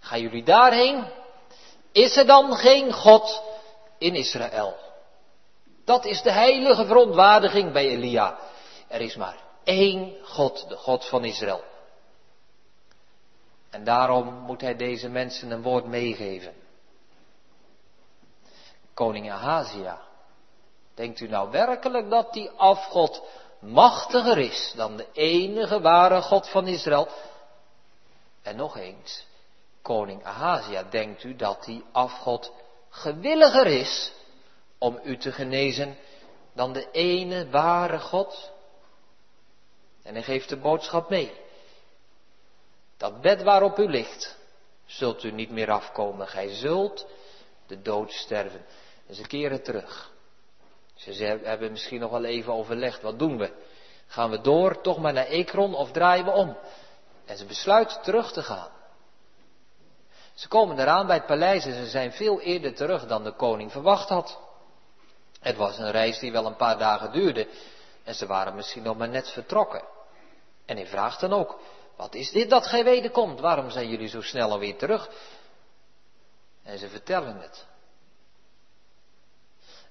Gaan 0.00 0.20
jullie 0.20 0.44
daarheen? 0.44 1.04
Is 1.92 2.16
er 2.16 2.26
dan 2.26 2.54
geen 2.54 2.92
God 2.92 3.42
in 3.98 4.14
Israël? 4.14 4.76
Dat 5.84 6.04
is 6.04 6.22
de 6.22 6.32
heilige 6.32 6.86
verontwaardiging 6.86 7.72
bij 7.72 7.88
Elia. 7.88 8.38
Er 8.88 9.00
is 9.00 9.16
maar 9.16 9.36
één 9.64 10.16
God, 10.22 10.68
de 10.68 10.76
God 10.76 11.08
van 11.08 11.24
Israël. 11.24 11.69
En 13.70 13.84
daarom 13.84 14.34
moet 14.34 14.60
hij 14.60 14.76
deze 14.76 15.08
mensen 15.08 15.50
een 15.50 15.62
woord 15.62 15.86
meegeven. 15.86 16.54
Koning 18.94 19.30
Ahazia, 19.30 20.00
denkt 20.94 21.20
u 21.20 21.28
nou 21.28 21.50
werkelijk 21.50 22.10
dat 22.10 22.32
die 22.32 22.50
afgod 22.50 23.22
machtiger 23.58 24.38
is 24.38 24.72
dan 24.76 24.96
de 24.96 25.06
enige 25.12 25.80
ware 25.80 26.22
God 26.22 26.48
van 26.48 26.66
Israël? 26.66 27.08
En 28.42 28.56
nog 28.56 28.76
eens, 28.76 29.26
koning 29.82 30.24
Ahazia, 30.24 30.82
denkt 30.82 31.24
u 31.24 31.36
dat 31.36 31.64
die 31.64 31.84
afgod 31.92 32.52
gewilliger 32.88 33.66
is 33.66 34.12
om 34.78 35.00
u 35.02 35.16
te 35.16 35.32
genezen 35.32 35.96
dan 36.52 36.72
de 36.72 36.90
ene 36.90 37.50
ware 37.50 37.98
God? 37.98 38.50
En 40.02 40.14
hij 40.14 40.22
geeft 40.22 40.48
de 40.48 40.56
boodschap 40.56 41.08
mee. 41.10 41.39
Dat 43.00 43.20
bed 43.20 43.42
waarop 43.42 43.78
u 43.78 43.88
ligt, 43.88 44.36
zult 44.86 45.22
u 45.22 45.30
niet 45.30 45.50
meer 45.50 45.70
afkomen. 45.70 46.28
Gij 46.28 46.48
zult 46.54 47.06
de 47.66 47.82
dood 47.82 48.12
sterven. 48.12 48.64
En 49.06 49.14
ze 49.14 49.26
keren 49.26 49.62
terug. 49.62 50.10
Ze 50.94 51.38
hebben 51.42 51.70
misschien 51.70 52.00
nog 52.00 52.10
wel 52.10 52.24
even 52.24 52.52
overlegd. 52.52 53.02
Wat 53.02 53.18
doen 53.18 53.38
we? 53.38 53.52
Gaan 54.06 54.30
we 54.30 54.40
door, 54.40 54.80
toch 54.80 54.98
maar 54.98 55.12
naar 55.12 55.26
Ekron 55.26 55.74
of 55.74 55.90
draaien 55.90 56.24
we 56.24 56.30
om? 56.30 56.56
En 57.24 57.36
ze 57.36 57.44
besluiten 57.44 58.02
terug 58.02 58.32
te 58.32 58.42
gaan. 58.42 58.70
Ze 60.34 60.48
komen 60.48 60.78
eraan 60.78 61.06
bij 61.06 61.16
het 61.16 61.26
paleis 61.26 61.64
en 61.64 61.74
ze 61.74 61.86
zijn 61.86 62.12
veel 62.12 62.40
eerder 62.40 62.74
terug 62.74 63.06
dan 63.06 63.24
de 63.24 63.32
koning 63.32 63.72
verwacht 63.72 64.08
had. 64.08 64.38
Het 65.40 65.56
was 65.56 65.78
een 65.78 65.90
reis 65.90 66.18
die 66.18 66.32
wel 66.32 66.46
een 66.46 66.56
paar 66.56 66.78
dagen 66.78 67.12
duurde 67.12 67.48
en 68.04 68.14
ze 68.14 68.26
waren 68.26 68.54
misschien 68.54 68.82
nog 68.82 68.96
maar 68.96 69.08
net 69.08 69.30
vertrokken. 69.30 69.82
En 70.66 70.76
hij 70.76 70.86
vraagt 70.86 71.20
dan 71.20 71.32
ook, 71.32 71.60
wat 72.00 72.14
is 72.14 72.30
dit 72.30 72.50
dat 72.50 72.66
gij 72.66 72.84
wederkomt? 72.84 73.40
Waarom 73.40 73.70
zijn 73.70 73.88
jullie 73.88 74.08
zo 74.08 74.20
snel 74.20 74.50
alweer 74.50 74.76
terug? 74.76 75.10
En 76.62 76.78
ze 76.78 76.88
vertellen 76.88 77.40
het. 77.40 77.66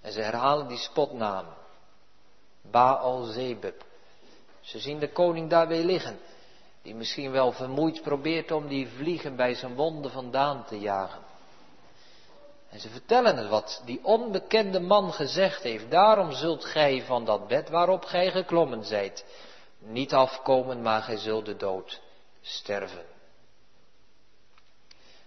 En 0.01 0.12
ze 0.12 0.22
herhalen 0.22 0.68
die 0.68 0.78
spotnaam. 0.78 1.46
Baal 2.62 3.24
Zebub. 3.24 3.86
Ze 4.60 4.80
zien 4.80 5.00
de 5.00 5.12
koning 5.12 5.50
daar 5.50 5.68
weer 5.68 5.84
liggen. 5.84 6.20
Die 6.82 6.96
misschien 6.96 7.32
wel 7.32 7.51
vermoeid 7.51 8.01
probeert 8.01 8.51
om 8.51 8.68
die 8.68 8.88
vliegen 8.88 9.36
bij 9.36 9.54
zijn 9.54 9.75
wonden 9.75 10.12
vandaan 10.12 10.66
te 10.66 10.80
jagen. 10.80 11.22
En 12.70 12.80
ze 12.80 12.89
vertellen 12.89 13.38
het 13.38 13.50
wat 13.50 13.82
die 13.86 14.00
onbekende 14.04 14.80
man 14.80 15.13
gezegd 15.13 15.63
heeft. 15.63 15.92
Daarom 15.92 16.32
zult 16.32 16.66
gij 16.66 17.04
van 17.06 17.25
dat 17.25 17.48
bed 17.48 17.70
waarop 17.70 18.06
gij 18.06 18.32
geklommen 18.32 18.86
zijt 18.86 19.25
niet 19.80 20.14
afkomen, 20.14 20.82
maar 20.82 21.02
gij 21.02 21.18
zult 21.18 21.46
de 21.46 21.56
dood 21.56 22.02
sterven. 22.42 23.06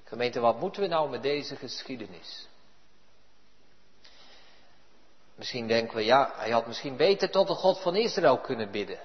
Gemeente, 0.04 0.40
wat 0.40 0.60
moeten 0.60 0.82
we 0.82 0.88
nou 0.88 1.10
met 1.10 1.22
deze 1.22 1.56
geschiedenis? 1.56 2.48
Misschien 5.34 5.66
denken 5.66 5.96
we, 5.96 6.04
ja, 6.04 6.32
hij 6.36 6.50
had 6.50 6.66
misschien 6.66 6.96
beter 6.96 7.30
tot 7.30 7.46
de 7.46 7.54
God 7.54 7.78
van 7.78 7.96
Israël 7.96 8.38
kunnen 8.38 8.70
bidden. 8.70 9.00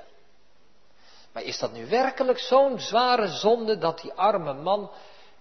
Maar 1.32 1.44
is 1.44 1.60
dat 1.60 1.72
nu 1.72 1.88
werkelijk 1.88 2.40
zo'n 2.40 2.80
zware 2.80 3.28
zonde 3.28 3.78
dat 3.78 4.02
die 4.02 4.14
arme 4.14 4.54
man, 4.54 4.92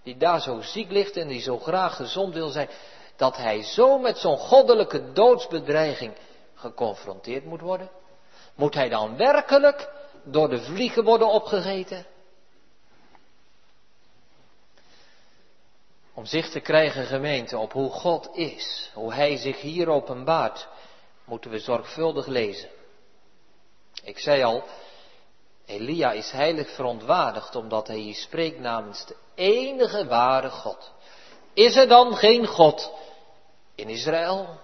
die 0.03 0.17
daar 0.17 0.41
zo 0.41 0.61
ziek 0.61 0.91
ligt 0.91 1.17
en 1.17 1.27
die 1.27 1.41
zo 1.41 1.59
graag 1.59 1.95
gezond 1.95 2.33
wil 2.33 2.49
zijn, 2.49 2.69
dat 3.15 3.37
hij 3.37 3.63
zo 3.63 3.97
met 3.97 4.17
zo'n 4.17 4.37
goddelijke 4.37 5.11
doodsbedreiging 5.11 6.13
geconfronteerd 6.55 7.45
moet 7.45 7.61
worden? 7.61 7.89
Moet 8.55 8.73
hij 8.73 8.89
dan 8.89 9.17
werkelijk 9.17 9.89
door 10.31 10.49
de 10.49 10.61
vliegen 10.61 11.03
worden 11.03 11.27
opgegeten? 11.27 12.05
Om 16.13 16.25
zicht 16.25 16.51
te 16.51 16.59
krijgen, 16.59 17.05
gemeente, 17.05 17.57
op 17.57 17.71
hoe 17.71 17.91
God 17.91 18.29
is, 18.33 18.91
hoe 18.93 19.13
Hij 19.13 19.37
zich 19.37 19.61
hier 19.61 19.89
openbaart, 19.89 20.67
moeten 21.23 21.51
we 21.51 21.59
zorgvuldig 21.59 22.25
lezen. 22.25 22.69
Ik 24.03 24.19
zei 24.19 24.43
al, 24.43 24.63
Elia 25.65 26.11
is 26.11 26.31
heilig 26.31 26.69
verontwaardigd 26.75 27.55
omdat 27.55 27.87
hij 27.87 27.97
hier 27.97 28.15
spreekt 28.15 28.59
namens 28.59 29.05
de 29.05 29.15
enige 29.35 30.05
ware 30.05 30.49
God. 30.49 30.91
Is 31.53 31.75
er 31.75 31.87
dan 31.87 32.15
geen 32.15 32.45
God 32.45 32.93
in 33.75 33.89
Israël? 33.89 34.59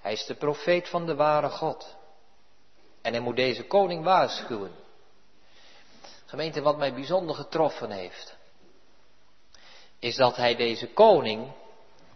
Hij 0.00 0.12
is 0.12 0.26
de 0.26 0.34
profeet 0.34 0.88
van 0.88 1.06
de 1.06 1.14
ware 1.14 1.48
God. 1.48 1.96
En 3.04 3.12
hij 3.12 3.20
moet 3.20 3.36
deze 3.36 3.64
koning 3.64 4.04
waarschuwen. 4.04 4.72
Gemeente, 6.24 6.62
wat 6.62 6.76
mij 6.76 6.94
bijzonder 6.94 7.34
getroffen 7.34 7.90
heeft, 7.90 8.36
is 9.98 10.16
dat 10.16 10.36
hij 10.36 10.56
deze 10.56 10.92
koning, 10.92 11.52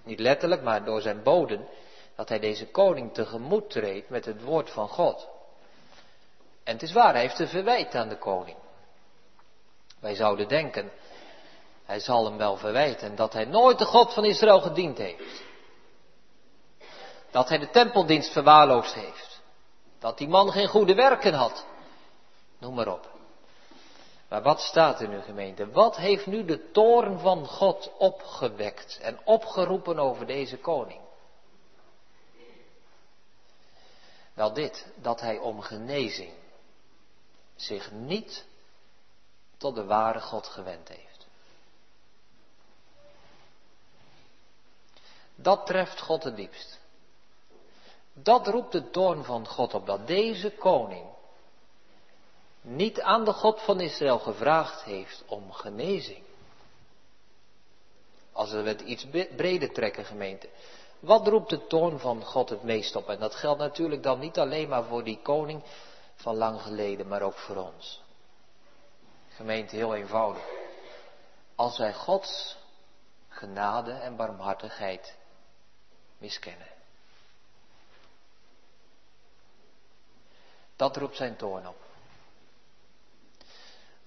niet 0.02 0.20
letterlijk, 0.20 0.62
maar 0.62 0.84
door 0.84 1.00
zijn 1.00 1.22
boden, 1.22 1.68
dat 2.16 2.28
hij 2.28 2.38
deze 2.38 2.66
koning 2.66 3.14
tegemoet 3.14 3.70
treedt 3.70 4.08
met 4.08 4.24
het 4.24 4.42
woord 4.42 4.70
van 4.70 4.88
God. 4.88 5.28
En 6.64 6.72
het 6.72 6.82
is 6.82 6.92
waar, 6.92 7.12
hij 7.12 7.22
heeft 7.22 7.38
een 7.38 7.48
verwijt 7.48 7.94
aan 7.94 8.08
de 8.08 8.18
koning. 8.18 8.56
Wij 10.00 10.14
zouden 10.14 10.48
denken, 10.48 10.92
hij 11.84 12.00
zal 12.00 12.24
hem 12.24 12.36
wel 12.36 12.56
verwijten 12.56 13.16
dat 13.16 13.32
hij 13.32 13.44
nooit 13.44 13.78
de 13.78 13.84
God 13.84 14.14
van 14.14 14.24
Israël 14.24 14.60
gediend 14.60 14.98
heeft. 14.98 15.42
Dat 17.30 17.48
hij 17.48 17.58
de 17.58 17.70
tempeldienst 17.70 18.32
verwaarloosd 18.32 18.94
heeft. 18.94 19.27
Dat 19.98 20.18
die 20.18 20.28
man 20.28 20.52
geen 20.52 20.68
goede 20.68 20.94
werken 20.94 21.34
had. 21.34 21.66
Noem 22.58 22.74
maar 22.74 22.88
op. 22.88 23.16
Maar 24.28 24.42
wat 24.42 24.60
staat 24.60 25.00
er 25.00 25.08
nu 25.08 25.20
gemeente? 25.20 25.70
Wat 25.70 25.96
heeft 25.96 26.26
nu 26.26 26.44
de 26.44 26.70
toorn 26.70 27.18
van 27.18 27.46
God 27.46 27.92
opgewekt 27.98 28.98
en 28.98 29.20
opgeroepen 29.24 29.98
over 29.98 30.26
deze 30.26 30.58
koning? 30.58 31.00
Wel 34.34 34.52
dit, 34.52 34.86
dat 34.94 35.20
hij 35.20 35.38
om 35.38 35.60
genezing 35.60 36.32
zich 37.56 37.92
niet 37.92 38.44
tot 39.56 39.74
de 39.74 39.84
ware 39.84 40.20
God 40.20 40.46
gewend 40.46 40.88
heeft. 40.88 41.26
Dat 45.34 45.66
treft 45.66 46.00
God 46.00 46.24
het 46.24 46.36
diepst. 46.36 46.78
Dat 48.22 48.46
roept 48.46 48.72
de 48.72 48.90
toorn 48.90 49.24
van 49.24 49.46
God 49.46 49.74
op, 49.74 49.86
dat 49.86 50.06
deze 50.06 50.50
koning 50.50 51.06
niet 52.60 53.00
aan 53.00 53.24
de 53.24 53.32
God 53.32 53.62
van 53.62 53.80
Israël 53.80 54.18
gevraagd 54.18 54.82
heeft 54.82 55.24
om 55.26 55.52
genezing. 55.52 56.22
Als 58.32 58.50
we 58.50 58.62
het 58.62 58.80
iets 58.80 59.06
breder 59.36 59.72
trekken, 59.72 60.04
gemeente. 60.04 60.48
Wat 61.00 61.26
roept 61.26 61.50
de 61.50 61.66
toorn 61.66 61.98
van 61.98 62.24
God 62.24 62.48
het 62.48 62.62
meest 62.62 62.96
op? 62.96 63.08
En 63.08 63.18
dat 63.18 63.34
geldt 63.34 63.58
natuurlijk 63.58 64.02
dan 64.02 64.18
niet 64.18 64.38
alleen 64.38 64.68
maar 64.68 64.84
voor 64.84 65.04
die 65.04 65.20
koning 65.22 65.62
van 66.14 66.36
lang 66.36 66.62
geleden, 66.62 67.08
maar 67.08 67.22
ook 67.22 67.38
voor 67.38 67.56
ons. 67.56 68.02
Gemeente, 69.28 69.76
heel 69.76 69.94
eenvoudig. 69.94 70.42
Als 71.54 71.78
wij 71.78 71.94
Gods 71.94 72.56
genade 73.28 73.92
en 73.92 74.16
barmhartigheid 74.16 75.16
miskennen. 76.18 76.77
Dat 80.78 80.96
roept 80.96 81.16
zijn 81.16 81.36
toorn 81.36 81.68
op. 81.68 81.76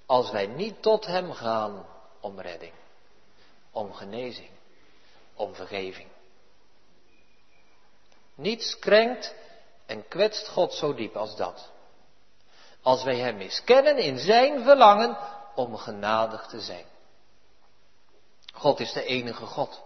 Als 0.06 0.32
wij 0.32 0.48
niet 0.48 0.82
tot 0.82 1.06
Hem 1.06 1.34
gaan 1.34 1.86
om 2.20 2.40
redding, 2.40 2.74
om 3.72 3.94
genezing, 3.94 4.50
om 5.34 5.56
vergeving. 5.56 6.08
Niets 8.36 8.80
krenkt 8.80 9.36
en 9.86 10.08
kwetst 10.08 10.48
God 10.48 10.74
zo 10.74 10.94
diep 10.94 11.16
als 11.16 11.36
dat. 11.36 11.70
Als 12.82 13.04
wij 13.04 13.18
Hem 13.18 13.38
miskennen 13.38 13.98
in 13.98 14.18
Zijn 14.18 14.64
verlangen 14.64 15.18
om 15.56 15.78
genadig 15.78 16.48
te 16.48 16.62
zijn. 16.62 16.86
God 18.54 18.80
is 18.80 18.94
de 18.94 19.04
enige 19.04 19.46
God. 19.46 19.82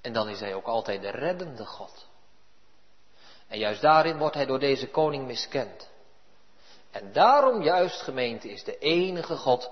En 0.00 0.12
dan 0.12 0.28
is 0.28 0.40
Hij 0.40 0.54
ook 0.54 0.66
altijd 0.66 1.02
de 1.02 1.10
reddende 1.10 1.66
God. 1.66 2.06
En 3.48 3.58
juist 3.58 3.80
daarin 3.80 4.18
wordt 4.18 4.34
Hij 4.34 4.46
door 4.46 4.58
deze 4.58 4.88
koning 4.88 5.26
miskend. 5.26 5.88
En 6.90 7.12
daarom 7.12 7.62
juist 7.62 8.02
gemeente 8.02 8.48
is 8.48 8.64
de 8.64 8.78
enige 8.78 9.36
God 9.36 9.70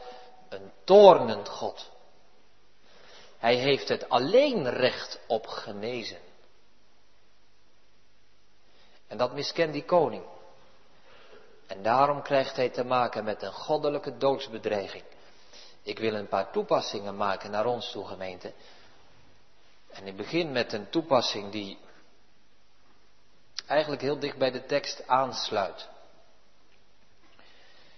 een 0.49 0.73
toornend 0.85 1.49
God. 1.49 1.90
Hij 3.38 3.54
heeft 3.54 3.88
het 3.88 4.09
alleen 4.09 4.71
recht 4.71 5.21
op 5.26 5.47
genezen. 5.47 6.19
En 9.07 9.16
dat 9.16 9.33
miskent 9.35 9.73
die 9.73 9.85
koning. 9.85 10.25
En 11.66 11.83
daarom 11.83 12.23
krijgt 12.23 12.57
hij 12.57 12.69
te 12.69 12.85
maken 12.85 13.25
met 13.25 13.43
een 13.43 13.52
goddelijke 13.52 14.16
doodsbedreiging. 14.16 15.04
Ik 15.83 15.99
wil 15.99 16.14
een 16.14 16.28
paar 16.28 16.52
toepassingen 16.52 17.16
maken 17.16 17.50
naar 17.50 17.66
ons 17.66 17.90
toe, 17.90 18.07
gemeente. 18.07 18.52
En 19.90 20.07
ik 20.07 20.16
begin 20.16 20.52
met 20.52 20.73
een 20.73 20.90
toepassing 20.90 21.50
die 21.50 21.78
eigenlijk 23.66 24.02
heel 24.02 24.18
dicht 24.18 24.37
bij 24.37 24.50
de 24.50 24.66
tekst 24.66 25.06
aansluit. 25.06 25.88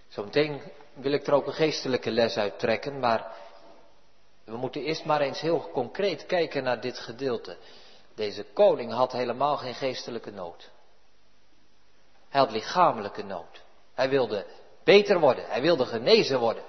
Zometeen 0.09 0.63
wil 0.93 1.13
ik 1.13 1.27
er 1.27 1.33
ook 1.33 1.47
een 1.47 1.53
geestelijke 1.53 2.11
les 2.11 2.37
uit 2.37 2.59
trekken, 2.59 2.99
maar 3.01 3.27
we 4.45 4.57
moeten 4.57 4.83
eerst 4.83 5.05
maar 5.05 5.21
eens 5.21 5.41
heel 5.41 5.71
concreet 5.73 6.27
kijken 6.27 6.63
naar 6.63 6.81
dit 6.81 6.99
gedeelte. 6.99 7.57
Deze 8.15 8.45
koning 8.45 8.93
had 8.93 9.13
helemaal 9.13 9.57
geen 9.57 9.75
geestelijke 9.75 10.31
nood. 10.31 10.71
Hij 12.29 12.41
had 12.41 12.51
lichamelijke 12.51 13.23
nood. 13.23 13.63
Hij 13.95 14.09
wilde 14.09 14.47
beter 14.85 15.21
worden, 15.21 15.47
hij 15.49 15.61
wilde 15.61 15.85
genezen 15.85 16.39
worden. 16.39 16.65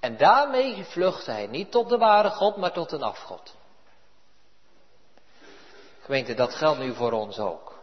En 0.00 0.16
daarmee 0.16 0.84
vluchtte 0.84 1.30
hij 1.30 1.46
niet 1.46 1.70
tot 1.70 1.88
de 1.88 1.98
ware 1.98 2.30
God, 2.30 2.56
maar 2.56 2.72
tot 2.72 2.92
een 2.92 3.02
afgod. 3.02 3.54
Gemeente, 6.04 6.34
dat 6.34 6.54
geldt 6.54 6.78
nu 6.78 6.94
voor 6.94 7.12
ons 7.12 7.38
ook. 7.38 7.78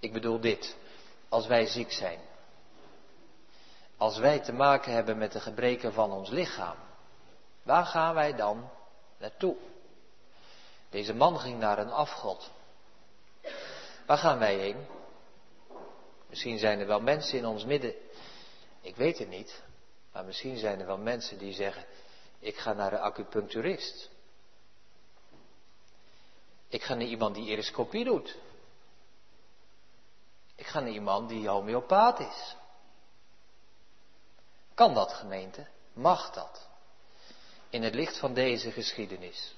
Ik 0.00 0.12
bedoel 0.12 0.40
dit, 0.40 0.76
als 1.28 1.46
wij 1.46 1.66
ziek 1.66 1.92
zijn, 1.92 2.18
als 3.96 4.18
wij 4.18 4.40
te 4.40 4.52
maken 4.52 4.92
hebben 4.92 5.18
met 5.18 5.32
de 5.32 5.40
gebreken 5.40 5.92
van 5.92 6.12
ons 6.12 6.30
lichaam, 6.30 6.76
waar 7.62 7.84
gaan 7.84 8.14
wij 8.14 8.34
dan 8.34 8.70
naartoe? 9.18 9.56
Deze 10.90 11.14
man 11.14 11.38
ging 11.38 11.58
naar 11.58 11.78
een 11.78 11.92
afgod. 11.92 12.50
Waar 14.06 14.18
gaan 14.18 14.38
wij 14.38 14.54
heen? 14.54 14.86
Misschien 16.26 16.58
zijn 16.58 16.80
er 16.80 16.86
wel 16.86 17.00
mensen 17.00 17.38
in 17.38 17.46
ons 17.46 17.64
midden, 17.64 17.94
ik 18.80 18.96
weet 18.96 19.18
het 19.18 19.28
niet, 19.28 19.62
maar 20.12 20.24
misschien 20.24 20.56
zijn 20.56 20.80
er 20.80 20.86
wel 20.86 20.98
mensen 20.98 21.38
die 21.38 21.52
zeggen, 21.52 21.84
ik 22.38 22.56
ga 22.56 22.72
naar 22.72 22.92
een 22.92 22.98
acupuncturist. 22.98 24.10
Ik 26.70 26.82
ga 26.82 26.94
naar 26.94 27.06
iemand 27.06 27.34
die 27.34 27.48
eroscopie 27.48 28.04
doet. 28.04 28.38
Ik 30.54 30.66
ga 30.66 30.80
naar 30.80 30.92
iemand 30.92 31.28
die 31.28 31.48
homeopaat 31.48 32.20
is. 32.20 32.56
Kan 34.74 34.94
dat 34.94 35.12
gemeente? 35.12 35.66
Mag 35.92 36.30
dat? 36.30 36.68
In 37.70 37.82
het 37.82 37.94
licht 37.94 38.18
van 38.18 38.34
deze 38.34 38.70
geschiedenis. 38.70 39.54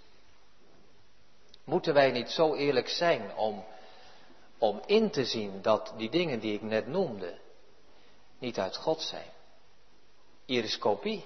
Moeten 1.65 1.95
wij 1.95 2.11
niet 2.11 2.31
zo 2.31 2.55
eerlijk 2.55 2.89
zijn 2.89 3.37
om, 3.37 3.65
om 4.59 4.83
in 4.87 5.11
te 5.11 5.25
zien 5.25 5.63
dat 5.63 5.93
die 5.97 6.11
dingen 6.11 6.41
die 6.41 6.55
ik 6.55 6.63
net 6.63 6.87
noemde 6.87 7.39
niet 8.39 8.59
uit 8.59 8.77
God 8.77 9.01
zijn? 9.01 9.31
Iriscopie. 10.45 11.25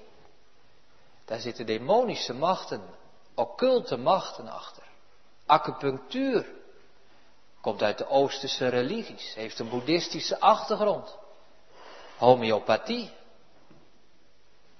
Daar 1.24 1.40
zitten 1.40 1.66
demonische 1.66 2.34
machten, 2.34 2.82
occulte 3.34 3.96
machten 3.96 4.48
achter. 4.48 4.84
Acupunctuur 5.46 6.46
komt 7.60 7.82
uit 7.82 7.98
de 7.98 8.08
Oosterse 8.08 8.68
religies, 8.68 9.34
heeft 9.34 9.58
een 9.58 9.68
boeddhistische 9.68 10.40
achtergrond. 10.40 11.16
Homeopathie 12.16 13.12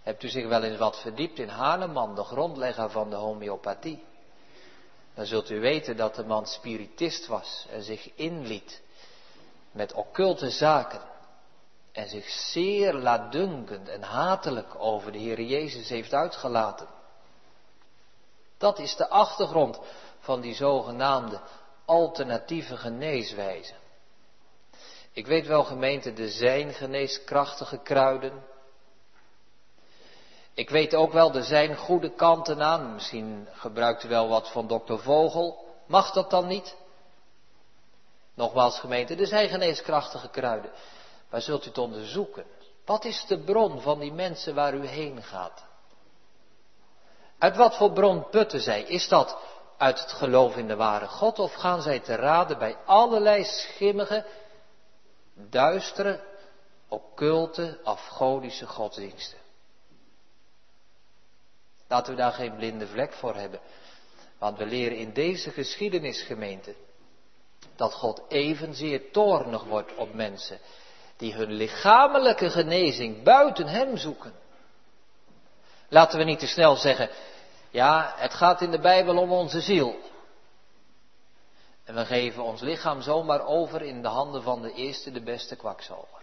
Hebt 0.07 0.23
u 0.23 0.29
zich 0.29 0.47
wel 0.47 0.63
eens 0.63 0.79
wat 0.79 1.01
verdiept 1.01 1.39
in 1.39 1.49
Hahnemann, 1.49 2.15
de 2.15 2.25
grondlegger 2.25 2.91
van 2.91 3.11
de 3.11 3.17
homeopathie? 3.17 4.05
Dan 5.15 5.27
zult 5.27 5.51
u 5.51 5.61
weten 5.61 5.97
dat 5.97 6.15
de 6.15 6.25
man 6.25 6.47
spiritist 6.47 7.27
was 7.27 7.67
en 7.71 7.83
zich 7.83 8.15
inliet 8.15 8.83
met 9.73 9.93
occulte 9.93 10.51
zaken. 10.51 11.01
En 11.93 12.09
zich 12.09 12.29
zeer 12.29 12.95
laatdunkend 12.95 13.89
en 13.89 14.03
hatelijk 14.03 14.75
over 14.79 15.13
de 15.13 15.19
Heer 15.19 15.41
Jezus 15.41 15.89
heeft 15.89 16.13
uitgelaten. 16.13 16.87
Dat 18.59 18.79
is 18.79 18.97
de 18.97 19.09
achtergrond 19.09 19.79
van 20.27 20.41
die 20.41 20.55
zogenaamde 20.55 21.41
alternatieve 21.85 22.77
geneeswijze. 22.77 23.75
Ik 25.13 25.27
weet 25.27 25.47
wel 25.47 25.65
gemeente, 25.65 26.13
er 26.13 26.29
zijn 26.29 26.73
geneeskrachtige 26.73 27.79
kruiden, 27.79 28.45
ik 30.57 30.71
weet 30.71 30.95
ook 30.95 31.13
wel, 31.13 31.35
er 31.35 31.45
zijn 31.45 31.77
goede 31.77 32.11
kanten 32.15 32.63
aan. 32.63 32.95
Misschien 32.95 33.49
gebruikt 33.53 34.05
u 34.05 34.09
wel 34.09 34.29
wat 34.29 34.51
van 34.51 34.67
dokter 34.67 34.99
Vogel. 34.99 35.65
Mag 35.87 36.13
dat 36.13 36.31
dan 36.31 36.47
niet? 36.47 36.77
Nogmaals 38.35 38.79
gemeente, 38.79 39.15
er 39.15 39.27
zijn 39.27 39.49
geneeskrachtige 39.49 40.29
kruiden. 40.29 40.71
Maar 41.31 41.43
zult 41.43 41.65
u 41.65 41.69
het 41.69 41.79
onderzoeken? 41.79 42.45
Wat 42.85 43.05
is 43.05 43.25
de 43.29 43.39
bron 43.39 43.81
van 43.81 43.99
die 43.99 44.13
mensen 44.13 44.55
waar 44.55 44.75
u 44.75 44.87
heen 44.87 45.23
gaat? 45.23 45.65
Uit 47.39 47.57
wat 47.57 47.77
voor 47.77 47.93
bron 47.93 48.29
putten 48.29 48.61
zij? 48.61 48.83
Is 48.83 49.09
dat 49.09 49.37
uit 49.77 50.01
het 50.01 50.13
geloof 50.13 50.57
in 50.57 50.69
de 50.69 50.77
ware 50.77 51.07
God 51.07 51.39
of 51.39 51.55
gaan 51.55 51.83
zij 51.83 52.01
te 52.01 52.15
raden 52.15 52.59
bij 52.59 52.77
allerlei 52.85 53.45
schimmige, 53.45 54.25
duistere, 55.35 56.21
occulte, 56.89 57.79
afgodische 57.85 58.67
godsdiensten? 58.67 59.39
Laten 61.89 62.13
we 62.13 62.19
daar 62.19 62.33
geen 62.33 62.57
blinde 62.57 62.87
vlek 62.87 63.13
voor 63.13 63.35
hebben. 63.35 63.61
Want 64.39 64.59
we 64.59 64.67
leren 64.67 64.99
in 64.99 65.13
deze 65.13 65.51
geschiedenisgemeente 65.51 66.75
dat 67.77 67.93
God 67.93 68.23
evenzeer 68.29 69.11
toornig 69.11 69.65
wordt 69.65 69.95
op 69.95 70.15
mensen 70.15 70.59
die 71.17 71.35
hun 71.35 71.53
lichamelijke 71.53 72.51
genezing 72.51 73.23
buiten 73.23 73.67
Hem 73.67 73.97
zoeken. 73.97 74.33
Laten 75.89 76.19
we 76.19 76.25
niet 76.25 76.39
te 76.39 76.47
snel 76.47 76.77
zeggen, 76.77 77.11
ja, 77.71 78.15
het 78.17 78.35
gaat 78.35 78.61
in 78.61 78.71
de 78.71 78.81
Bijbel 78.81 79.19
om 79.19 79.33
onze 79.33 79.61
ziel. 79.61 79.99
En 81.85 81.95
we 81.95 82.05
geven 82.05 82.43
ons 82.43 82.61
lichaam 82.61 83.01
zomaar 83.01 83.47
over 83.47 83.83
in 83.83 84.03
de 84.03 84.09
handen 84.09 84.43
van 84.43 84.63
de 84.63 84.73
eerste, 84.73 85.13
de 85.13 85.23
beste 85.23 85.57
kwakzalver. 85.57 86.23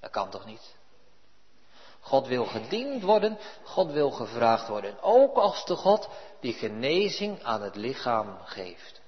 Dat 0.00 0.10
kan 0.10 0.30
toch 0.30 0.44
niet? 0.44 0.76
God 2.00 2.26
wil 2.26 2.44
gediend 2.44 3.02
worden, 3.02 3.38
God 3.64 3.90
wil 3.90 4.10
gevraagd 4.10 4.68
worden. 4.68 5.02
Ook 5.02 5.36
als 5.36 5.64
de 5.64 5.74
God 5.74 6.08
die 6.40 6.52
genezing 6.52 7.42
aan 7.42 7.62
het 7.62 7.76
lichaam 7.76 8.38
geeft. 8.44 9.00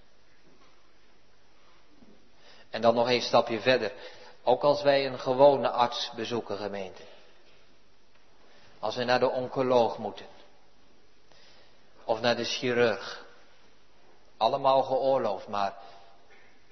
En 2.70 2.80
dan 2.80 2.94
nog 2.94 3.08
een 3.08 3.22
stapje 3.22 3.60
verder. 3.60 3.92
Ook 4.42 4.62
als 4.62 4.82
wij 4.82 5.06
een 5.06 5.18
gewone 5.18 5.70
arts 5.70 6.10
bezoeken, 6.14 6.56
gemeente. 6.56 7.02
Als 8.78 8.96
we 8.96 9.04
naar 9.04 9.20
de 9.20 9.30
oncoloog 9.30 9.98
moeten. 9.98 10.26
Of 12.10 12.20
naar 12.20 12.36
de 12.36 12.44
chirurg. 12.44 13.24
Allemaal 14.36 14.82
geoorloofd, 14.82 15.48
maar 15.48 15.74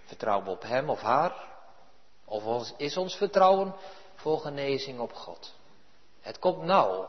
vertrouwen 0.05 0.47
we 0.47 0.51
op 0.51 0.63
hem 0.63 0.91
of 0.91 1.01
haar? 1.01 1.35
Of 2.25 2.73
is 2.77 2.97
ons 2.97 3.15
vertrouwen 3.15 3.75
voor 4.15 4.41
genezing 4.41 5.01
op 5.01 5.13
God? 5.13 5.55
Het 6.21 6.39
komt 6.39 6.63
nou. 6.63 7.07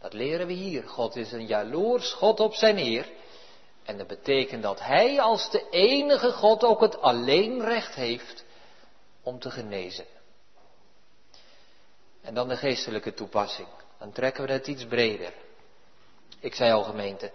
Dat 0.00 0.12
leren 0.12 0.46
we 0.46 0.52
hier. 0.52 0.88
God 0.88 1.16
is 1.16 1.32
een 1.32 1.46
jaloers 1.46 2.12
God 2.12 2.40
op 2.40 2.54
zijn 2.54 2.78
eer. 2.78 3.08
En 3.84 3.98
dat 3.98 4.06
betekent 4.06 4.62
dat 4.62 4.80
Hij 4.80 5.20
als 5.20 5.50
de 5.50 5.68
enige 5.70 6.32
God 6.32 6.64
ook 6.64 6.80
het 6.80 7.00
alleen 7.00 7.64
recht 7.64 7.94
heeft 7.94 8.44
om 9.22 9.38
te 9.38 9.50
genezen. 9.50 10.06
En 12.22 12.34
dan 12.34 12.48
de 12.48 12.56
geestelijke 12.56 13.14
toepassing. 13.14 13.68
Dan 13.98 14.12
trekken 14.12 14.46
we 14.46 14.52
het 14.52 14.66
iets 14.66 14.86
breder. 14.86 15.32
Ik 16.40 16.54
zei 16.54 16.72
al 16.72 16.82
gemeente, 16.82 17.32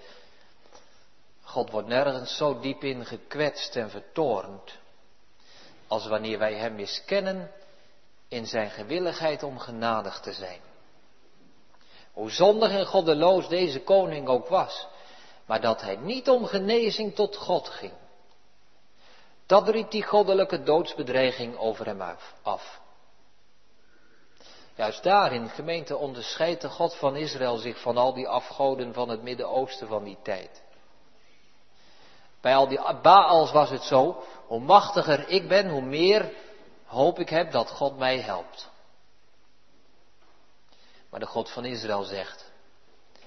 God 1.50 1.72
wordt 1.72 1.88
nergens 1.88 2.38
zo 2.38 2.60
diep 2.60 2.84
in 2.84 3.06
gekwetst 3.06 3.76
en 3.76 3.90
vertoornd 3.90 4.78
als 5.88 6.08
wanneer 6.08 6.40
wij 6.40 6.54
Hem 6.54 6.76
miskennen 6.76 7.52
in 8.28 8.46
Zijn 8.46 8.70
gewilligheid 8.70 9.44
om 9.44 9.60
genadig 9.60 10.20
te 10.20 10.34
zijn. 10.34 10.60
Hoe 12.14 12.32
zondig 12.32 12.72
en 12.72 12.86
goddeloos 12.86 13.48
deze 13.48 13.82
koning 13.82 14.28
ook 14.28 14.48
was, 14.48 14.88
maar 15.46 15.62
dat 15.62 15.82
hij 15.82 15.96
niet 15.96 16.30
om 16.30 16.46
genezing 16.46 17.16
tot 17.16 17.36
God 17.36 17.70
ging. 17.70 17.94
Dat 19.46 19.70
riep 19.70 19.92
die 19.92 20.04
goddelijke 20.04 20.64
doodsbedreiging 20.64 21.58
over 21.58 21.86
hem 21.86 22.02
af. 22.42 22.82
Juist 24.76 25.04
daarin, 25.04 25.50
gemeente, 25.50 25.98
onderscheidt 25.98 26.62
de 26.62 26.70
God 26.70 26.96
van 26.96 27.16
Israël 27.16 27.58
zich 27.58 27.82
van 27.82 27.98
al 27.98 28.14
die 28.14 28.28
afgoden 28.28 28.94
van 28.94 29.10
het 29.10 29.22
Midden-Oosten 29.22 29.88
van 29.88 30.04
die 30.04 30.18
tijd. 30.24 30.68
Bij 32.41 32.56
al 32.56 32.67
die 32.67 32.93
Baals 33.02 33.52
was 33.52 33.69
het 33.69 33.84
zo, 33.84 34.23
hoe 34.45 34.60
machtiger 34.60 35.28
ik 35.28 35.47
ben, 35.47 35.69
hoe 35.69 35.82
meer 35.82 36.34
hoop 36.86 37.19
ik 37.19 37.30
heb 37.30 37.52
dat 37.52 37.69
God 37.69 37.97
mij 37.97 38.19
helpt. 38.19 38.69
Maar 41.10 41.19
de 41.19 41.25
God 41.25 41.49
van 41.49 41.65
Israël 41.65 42.04
zegt, 42.04 42.52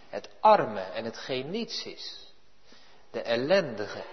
het 0.09 0.29
arme 0.41 0.81
en 0.81 1.05
hetgeen 1.05 1.51
niets 1.51 1.85
is, 1.85 2.33
de 3.11 3.23
ellendige, 3.23 4.05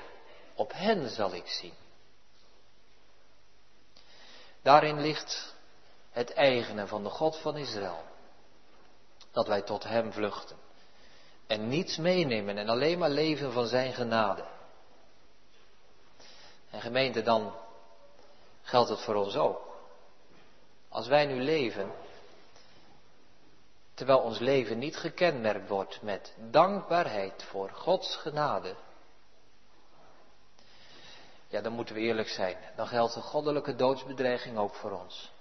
op 0.55 0.71
hen 0.73 1.09
zal 1.09 1.33
ik 1.33 1.47
zien. 1.47 1.73
Daarin 4.61 5.01
ligt 5.01 5.55
het 6.11 6.33
eigene 6.33 6.87
van 6.87 7.03
de 7.03 7.09
God 7.09 7.37
van 7.37 7.57
Israël. 7.57 8.03
Dat 9.31 9.47
wij 9.47 9.61
tot 9.61 9.83
Hem 9.83 10.11
vluchten. 10.11 10.57
En 11.47 11.67
niets 11.67 11.97
meenemen 11.97 12.57
en 12.57 12.69
alleen 12.69 12.97
maar 12.97 13.09
leven 13.09 13.51
van 13.51 13.67
Zijn 13.67 13.93
genade. 13.93 14.45
En 16.69 16.81
gemeente, 16.81 17.21
dan 17.21 17.53
geldt 18.61 18.89
het 18.89 18.99
voor 18.99 19.15
ons 19.15 19.35
ook. 19.35 19.67
Als 20.89 21.07
wij 21.07 21.25
nu 21.25 21.41
leven, 21.41 21.91
terwijl 23.93 24.19
ons 24.19 24.39
leven 24.39 24.77
niet 24.77 24.97
gekenmerkt 24.97 25.69
wordt 25.69 26.01
met 26.01 26.33
dankbaarheid 26.51 27.43
voor 27.43 27.69
Gods 27.69 28.15
genade, 28.15 28.75
ja, 31.47 31.61
dan 31.61 31.71
moeten 31.71 31.95
we 31.95 32.01
eerlijk 32.01 32.29
zijn. 32.29 32.57
Dan 32.75 32.87
geldt 32.87 33.13
de 33.13 33.21
goddelijke 33.21 33.75
doodsbedreiging 33.75 34.57
ook 34.57 34.73
voor 34.73 34.91
ons. 34.91 35.31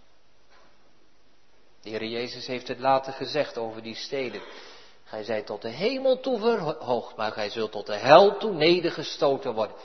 De 1.80 1.88
Heer 1.88 2.04
Jezus 2.04 2.46
heeft 2.46 2.68
het 2.68 2.78
later 2.78 3.12
gezegd 3.12 3.58
over 3.58 3.82
die 3.82 3.94
steden. 3.94 4.42
Gij 5.04 5.22
zijt 5.22 5.46
tot 5.46 5.62
de 5.62 5.68
hemel 5.68 6.20
toe 6.20 6.38
verhoogd, 6.38 7.16
maar 7.16 7.32
gij 7.32 7.50
zult 7.50 7.72
tot 7.72 7.86
de 7.86 7.96
hel 7.96 8.36
toe 8.36 8.52
nedergestoten 8.52 9.54
worden. 9.54 9.76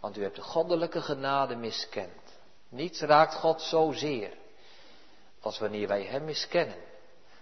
Want 0.00 0.16
u 0.16 0.22
hebt 0.22 0.36
de 0.36 0.42
goddelijke 0.42 1.02
genade 1.02 1.56
miskend. 1.56 2.38
Niets 2.68 3.00
raakt 3.00 3.34
God 3.34 3.62
zozeer 3.62 4.32
als 5.40 5.58
wanneer 5.58 5.88
wij 5.88 6.02
Hem 6.02 6.24
miskennen. 6.24 6.76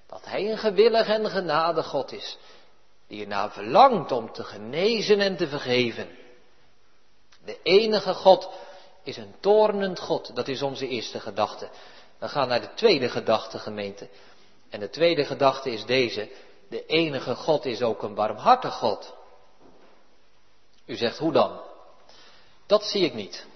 Dat 0.07 0.25
Hij 0.25 0.51
een 0.51 0.59
gewillig 0.59 1.09
en 1.09 1.31
genade 1.31 1.83
God 1.83 2.13
is, 2.13 2.39
die 3.07 3.23
ernaar 3.23 3.51
verlangt 3.51 4.13
om 4.13 4.33
te 4.33 4.45
genezen 4.45 5.21
en 5.21 5.37
te 5.37 5.49
vergeven. 5.49 6.09
De 7.45 7.59
enige 7.63 8.15
God 8.15 8.51
is 9.03 9.17
een 9.17 9.35
toornend 9.41 9.99
God. 9.99 10.37
Dat 10.37 10.49
is 10.49 10.63
onze 10.63 10.89
eerste 10.89 11.21
gedachte. 11.21 11.69
We 12.19 12.29
gaan 12.29 12.49
naar 12.49 12.61
de 12.61 12.75
tweede 12.75 13.09
gedachte, 13.09 13.59
gemeente. 13.59 14.09
En 14.71 14.81
de 14.81 14.91
tweede 14.91 15.25
gedachte 15.25 15.71
is 15.71 15.85
deze. 15.85 16.31
De 16.69 16.87
enige 16.87 17.35
God 17.35 17.65
is 17.65 17.83
ook 17.83 18.03
een 18.03 18.15
barmhartig 18.15 18.75
God. 18.75 19.15
U 20.87 20.97
zegt, 20.97 21.19
hoe 21.19 21.33
dan? 21.33 21.61
Dat 22.69 22.85
zie 22.85 23.05
ik 23.05 23.15
niet. 23.15 23.47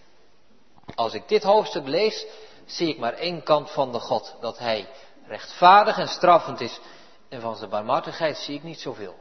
Als 0.95 1.15
ik 1.15 1.29
dit 1.29 1.43
hoofdstuk 1.43 1.87
lees, 1.87 2.27
zie 2.67 2.89
ik 2.89 2.99
maar 2.99 3.13
één 3.13 3.43
kant 3.43 3.71
van 3.71 3.93
de 3.93 3.99
God. 3.99 4.35
Dat 4.41 4.59
Hij 4.59 4.89
rechtvaardig 5.27 5.99
en 5.99 6.09
straffend 6.09 6.61
is. 6.61 6.81
En 7.29 7.41
van 7.41 7.57
zijn 7.57 7.71
barmhartigheid 7.71 8.37
zie 8.37 8.55
ik 8.55 8.63
niet 8.63 8.81
zoveel. 8.81 9.19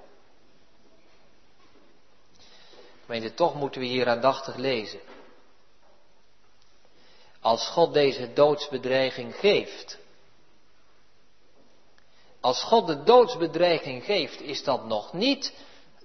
Gemeente, 3.06 3.34
toch 3.34 3.56
moeten 3.56 3.82
we 3.82 3.88
hier 3.88 4.10
aandachtig 4.10 4.56
lezen. 4.56 5.00
Als 7.42 7.68
God 7.68 7.94
deze 7.94 8.34
doodsbedreiging 8.34 9.36
geeft. 9.36 9.98
Als 12.40 12.64
God 12.64 12.88
de 12.88 13.04
doodsbedreiging 13.04 14.04
geeft, 14.04 14.42
is 14.42 14.64
dat 14.64 14.86
nog 14.86 15.14
niet 15.14 15.54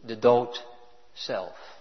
de 0.01 0.19
dood 0.19 0.65
zelf. 1.13 1.76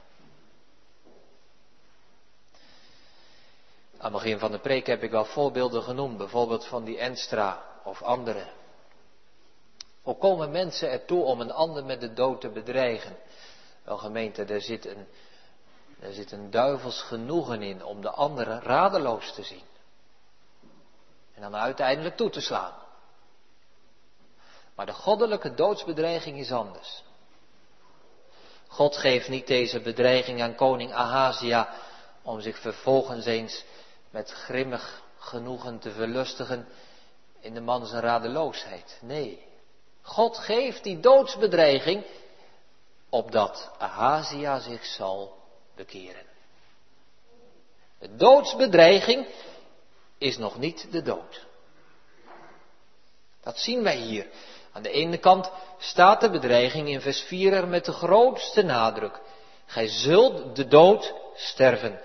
Aan 3.98 4.14
het 4.14 4.22
begin 4.22 4.40
van 4.40 4.52
de 4.52 4.60
preek 4.60 4.88
heb 4.88 5.04
ik 5.04 5.12
wel 5.12 5.26
voorbeelden 5.26 5.84
genoemd, 5.84 6.18
bijvoorbeeld 6.18 6.66
van 6.66 6.84
die 6.84 6.98
Enstra 6.98 7.64
of 7.84 8.02
anderen. 8.02 8.48
Hoe 10.02 10.18
komen 10.18 10.52
mensen 10.52 10.90
ertoe 10.90 11.24
om 11.24 11.42
een 11.42 11.52
ander 11.52 11.86
met 11.86 12.02
de 12.02 12.14
dood 12.14 12.42
te 12.42 12.50
bedreigen? 12.50 13.18
Wel 13.84 13.98
gemeente, 13.98 14.44
er 14.44 14.62
zit 14.62 14.86
een, 14.86 15.08
er 16.00 16.14
zit 16.14 16.32
een 16.32 16.52
duivels 16.52 17.02
genoegen 17.02 17.62
in 17.62 17.84
om 17.84 18.02
de 18.02 18.10
andere 18.10 18.60
radeloos 18.60 19.34
te 19.34 19.44
zien. 19.44 19.64
En 21.34 21.42
dan 21.42 21.56
uiteindelijk 21.56 22.18
toe 22.18 22.30
te 22.30 22.42
slaan. 22.42 22.74
Maar 24.76 24.86
de 24.86 24.94
goddelijke 24.94 25.54
doodsbedreiging 25.54 26.38
is 26.38 26.52
anders. 26.52 27.04
God 28.68 28.98
geeft 28.98 29.30
niet 29.30 29.48
deze 29.48 29.80
bedreiging 29.80 30.42
aan 30.42 30.56
koning 30.56 30.94
Ahazia 30.94 31.70
om 32.22 32.42
zich 32.42 32.60
vervolgens 32.60 33.26
eens 33.26 33.64
met 34.16 34.32
grimmig 34.32 35.02
genoegen 35.18 35.80
te 35.80 35.92
verlustigen 35.92 36.68
in 37.40 37.54
de 37.54 37.62
man 37.62 37.86
zijn 37.86 38.02
radeloosheid. 38.02 38.98
Nee, 39.02 39.46
God 40.02 40.38
geeft 40.38 40.84
die 40.84 41.00
doodsbedreiging 41.00 42.06
opdat 43.10 43.72
Ahazia 43.78 44.60
zich 44.60 44.86
zal 44.86 45.38
bekeren. 45.76 46.26
De 48.00 48.16
doodsbedreiging 48.16 49.28
is 50.18 50.38
nog 50.38 50.58
niet 50.58 50.88
de 50.92 51.02
dood. 51.02 51.46
Dat 53.42 53.60
zien 53.60 53.84
wij 53.84 53.98
hier. 53.98 54.28
Aan 54.72 54.82
de 54.82 54.92
ene 54.92 55.18
kant 55.18 55.52
staat 55.78 56.22
de 56.22 56.30
bedreiging 56.30 56.88
in 56.88 57.02
vers 57.02 57.22
4 57.22 57.54
er 57.54 57.68
met 57.68 57.86
de 57.86 57.94
grootste 57.94 58.62
nadruk. 58.62 59.20
Gij 59.66 59.88
zult 59.88 60.56
de 60.56 60.68
dood 60.68 61.14
sterven. 61.36 62.02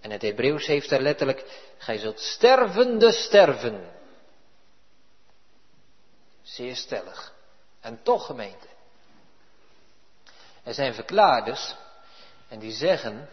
En 0.00 0.10
het 0.10 0.22
Hebreeuws 0.22 0.66
heeft 0.66 0.90
er 0.90 1.02
letterlijk, 1.02 1.72
gij 1.78 1.98
zult 1.98 2.20
stervende 2.20 3.12
sterven. 3.12 3.90
Zeer 6.42 6.76
stellig. 6.76 7.34
En 7.80 8.02
toch 8.02 8.26
gemeente. 8.26 8.66
Er 10.62 10.74
zijn 10.74 10.94
verklaarders 10.94 11.74
en 12.48 12.58
die 12.58 12.72
zeggen, 12.72 13.28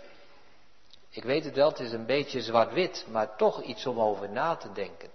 ik 1.10 1.24
weet 1.24 1.44
het 1.46 1.56
wel, 1.56 1.70
het 1.70 1.80
is 1.80 1.92
een 1.92 2.06
beetje 2.06 2.42
zwart-wit, 2.42 3.06
maar 3.10 3.38
toch 3.38 3.62
iets 3.62 3.86
om 3.86 4.00
over 4.00 4.30
na 4.30 4.56
te 4.56 4.72
denken. 4.72 5.10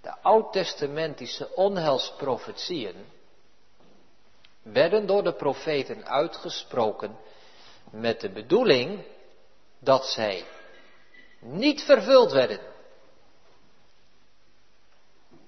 De 0.00 0.14
oud-testamentische 0.22 1.54
onheilsprofetieën 1.54 3.06
werden 4.62 5.06
door 5.06 5.22
de 5.22 5.34
profeten 5.34 6.06
uitgesproken 6.06 7.16
met 7.90 8.20
de 8.20 8.30
bedoeling 8.30 9.04
dat 9.78 10.06
zij 10.06 10.44
niet 11.38 11.82
vervuld 11.82 12.32
werden. 12.32 12.60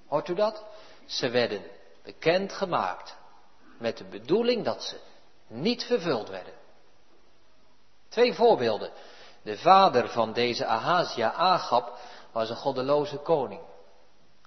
Hoort 0.06 0.28
u 0.28 0.34
dat? 0.34 0.64
Ze 1.06 1.28
werden 1.28 1.62
bekend 2.02 2.52
gemaakt 2.52 3.16
met 3.78 3.98
de 3.98 4.04
bedoeling 4.04 4.64
dat 4.64 4.82
ze 4.82 4.96
niet 5.46 5.84
vervuld 5.84 6.28
werden. 6.28 6.52
Twee 8.08 8.34
voorbeelden. 8.34 8.90
De 9.42 9.58
vader 9.58 10.08
van 10.08 10.32
deze 10.32 10.66
Ahazia, 10.66 11.32
Agab, 11.32 11.98
was 12.32 12.50
een 12.50 12.56
goddeloze 12.56 13.16
koning. 13.16 13.60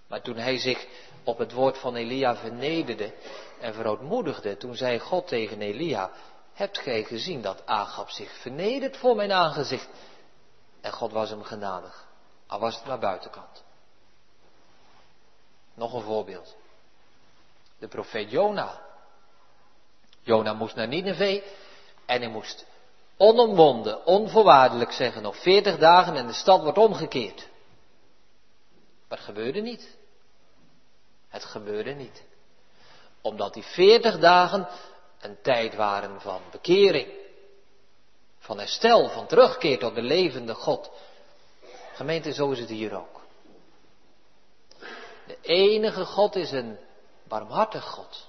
Maar 0.07 0.21
toen 0.21 0.37
hij 0.37 0.57
zich 0.57 0.87
op 1.23 1.37
het 1.37 1.51
woord 1.51 1.77
van 1.77 1.95
Elia 1.95 2.35
vernederde 2.35 3.13
en 3.59 3.73
verootmoedigde, 3.73 4.57
toen 4.57 4.75
zei 4.75 4.99
God 4.99 5.27
tegen 5.27 5.61
Elia, 5.61 6.11
hebt 6.53 6.79
gij 6.79 7.03
gezien 7.03 7.41
dat 7.41 7.65
Agab 7.65 8.09
zich 8.09 8.31
vernedert 8.31 8.97
voor 8.97 9.15
mijn 9.15 9.31
aangezicht? 9.31 9.87
En 10.83 10.91
God 10.91 11.11
was 11.11 11.29
hem 11.29 11.43
genadig, 11.43 12.07
al 12.47 12.59
was 12.59 12.75
het 12.75 12.85
maar 12.85 12.99
buitenkant. 12.99 13.63
Nog 15.73 15.93
een 15.93 16.01
voorbeeld. 16.01 16.55
De 17.79 17.87
profeet 17.87 18.31
Jona. 18.31 18.81
Jona 20.21 20.53
moest 20.53 20.75
naar 20.75 20.87
Nineveh 20.87 21.43
en 22.05 22.21
hij 22.21 22.29
moest 22.29 22.65
onomwonden, 23.17 24.05
onvoorwaardelijk 24.05 24.91
zeggen, 24.91 25.21
nog 25.21 25.37
veertig 25.37 25.77
dagen 25.77 26.15
en 26.15 26.27
de 26.27 26.33
stad 26.33 26.61
wordt 26.61 26.77
omgekeerd. 26.77 27.47
Maar 29.07 29.17
het 29.17 29.27
gebeurde 29.27 29.61
niet. 29.61 29.97
Het 31.27 31.45
gebeurde 31.45 31.93
niet. 31.93 32.23
Omdat 33.21 33.53
die 33.53 33.63
veertig 33.63 34.19
dagen 34.19 34.67
een 35.19 35.41
tijd 35.41 35.75
waren 35.75 36.21
van 36.21 36.41
bekering, 36.51 37.22
van 38.43 38.59
herstel, 38.59 39.09
van 39.09 39.27
terugkeer 39.27 39.79
tot 39.79 39.95
de 39.95 40.01
levende 40.01 40.53
God. 40.53 40.91
Gemeente, 41.93 42.33
zo 42.33 42.51
is 42.51 42.59
het 42.59 42.69
hier 42.69 42.95
ook. 42.95 43.21
De 45.27 45.37
enige 45.41 46.05
God 46.05 46.35
is 46.35 46.51
een 46.51 46.77
barmhartig 47.27 47.83
God. 47.85 48.27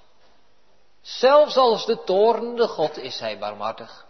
Zelfs 1.01 1.57
als 1.57 1.85
de 1.85 2.03
toornende 2.03 2.67
God 2.67 2.97
is 2.97 3.19
hij 3.19 3.39
barmhartig. 3.39 4.05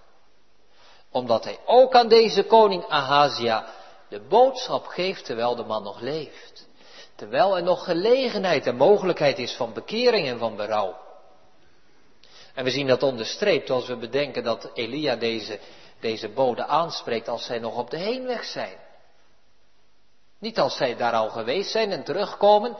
Omdat 1.11 1.43
hij 1.43 1.59
ook 1.65 1.95
aan 1.95 2.07
deze 2.07 2.43
koning 2.43 2.85
Ahazia 2.87 3.67
de 4.09 4.21
boodschap 4.21 4.85
geeft 4.85 5.25
terwijl 5.25 5.55
de 5.55 5.63
man 5.63 5.83
nog 5.83 5.99
leeft. 5.99 6.67
Terwijl 7.15 7.55
er 7.55 7.63
nog 7.63 7.83
gelegenheid 7.83 8.67
en 8.67 8.75
mogelijkheid 8.75 9.39
is 9.39 9.53
van 9.53 9.73
bekering 9.73 10.27
en 10.27 10.37
van 10.37 10.55
berouw. 10.55 10.97
En 12.53 12.63
we 12.63 12.69
zien 12.69 12.87
dat 12.87 13.03
onderstreept 13.03 13.69
als 13.69 13.87
we 13.87 13.97
bedenken 13.97 14.43
dat 14.43 14.69
Elia 14.73 15.15
deze, 15.15 15.59
deze 15.99 16.29
bode 16.29 16.65
aanspreekt 16.65 17.27
als 17.27 17.45
zij 17.45 17.60
nog 17.60 17.77
op 17.77 17.89
de 17.89 17.97
heenweg 17.97 18.43
zijn. 18.43 18.77
Niet 20.39 20.60
als 20.60 20.77
zij 20.77 20.95
daar 20.95 21.13
al 21.13 21.29
geweest 21.29 21.71
zijn 21.71 21.91
en 21.91 22.03
terugkomen 22.03 22.77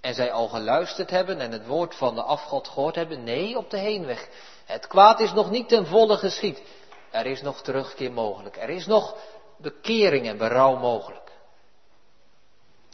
en 0.00 0.14
zij 0.14 0.32
al 0.32 0.48
geluisterd 0.48 1.10
hebben 1.10 1.40
en 1.40 1.52
het 1.52 1.66
woord 1.66 1.94
van 1.94 2.14
de 2.14 2.22
afgod 2.22 2.68
gehoord 2.68 2.94
hebben. 2.94 3.24
Nee, 3.24 3.56
op 3.58 3.70
de 3.70 3.78
heenweg. 3.78 4.28
Het 4.64 4.86
kwaad 4.86 5.20
is 5.20 5.32
nog 5.32 5.50
niet 5.50 5.68
ten 5.68 5.86
volle 5.86 6.16
geschied. 6.16 6.62
Er 7.10 7.26
is 7.26 7.42
nog 7.42 7.62
terugkeer 7.62 8.12
mogelijk. 8.12 8.56
Er 8.56 8.70
is 8.70 8.86
nog 8.86 9.16
bekering 9.56 10.26
en 10.26 10.38
berouw 10.38 10.76
mogelijk. 10.76 11.32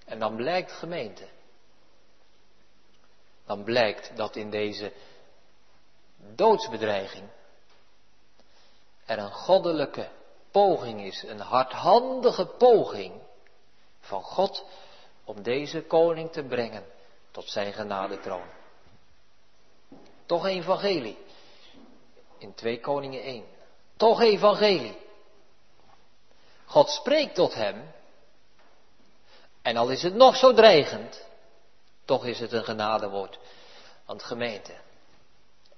En 0.04 0.18
dan 0.18 0.36
blijkt 0.36 0.72
gemeente. 0.72 1.24
Dan 3.46 3.64
blijkt 3.64 4.16
dat 4.16 4.36
in 4.36 4.50
deze 4.50 4.92
doodsbedreiging 6.34 7.28
er 9.10 9.18
een 9.18 9.32
goddelijke 9.32 10.08
poging 10.50 11.02
is, 11.02 11.22
een 11.22 11.40
hardhandige 11.40 12.46
poging 12.46 13.12
van 14.00 14.22
God 14.22 14.64
om 15.24 15.42
deze 15.42 15.82
koning 15.82 16.32
te 16.32 16.42
brengen 16.42 16.84
tot 17.30 17.48
zijn 17.48 17.72
genadetroon. 17.72 18.48
Toch 20.26 20.46
evangelie 20.46 21.18
in 22.38 22.54
2 22.54 22.80
Koningen 22.80 23.22
1. 23.22 23.44
Toch 23.96 24.20
evangelie. 24.20 24.98
God 26.64 26.90
spreekt 26.90 27.34
tot 27.34 27.54
hem 27.54 27.92
en 29.62 29.76
al 29.76 29.88
is 29.88 30.02
het 30.02 30.14
nog 30.14 30.36
zo 30.36 30.52
dreigend, 30.52 31.26
toch 32.04 32.26
is 32.26 32.40
het 32.40 32.52
een 32.52 32.64
genadewoord. 32.64 33.38
Want 34.06 34.22
gemeente, 34.22 34.74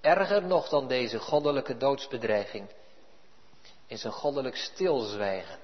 erger 0.01 0.43
nog 0.43 0.69
dan 0.69 0.89
deze 0.89 1.19
goddelijke 1.19 1.77
doodsbedreiging 1.77 2.69
is 3.93 4.05
een 4.05 4.13
goddelijk 4.13 4.57
stilzwijgen. 4.57 5.59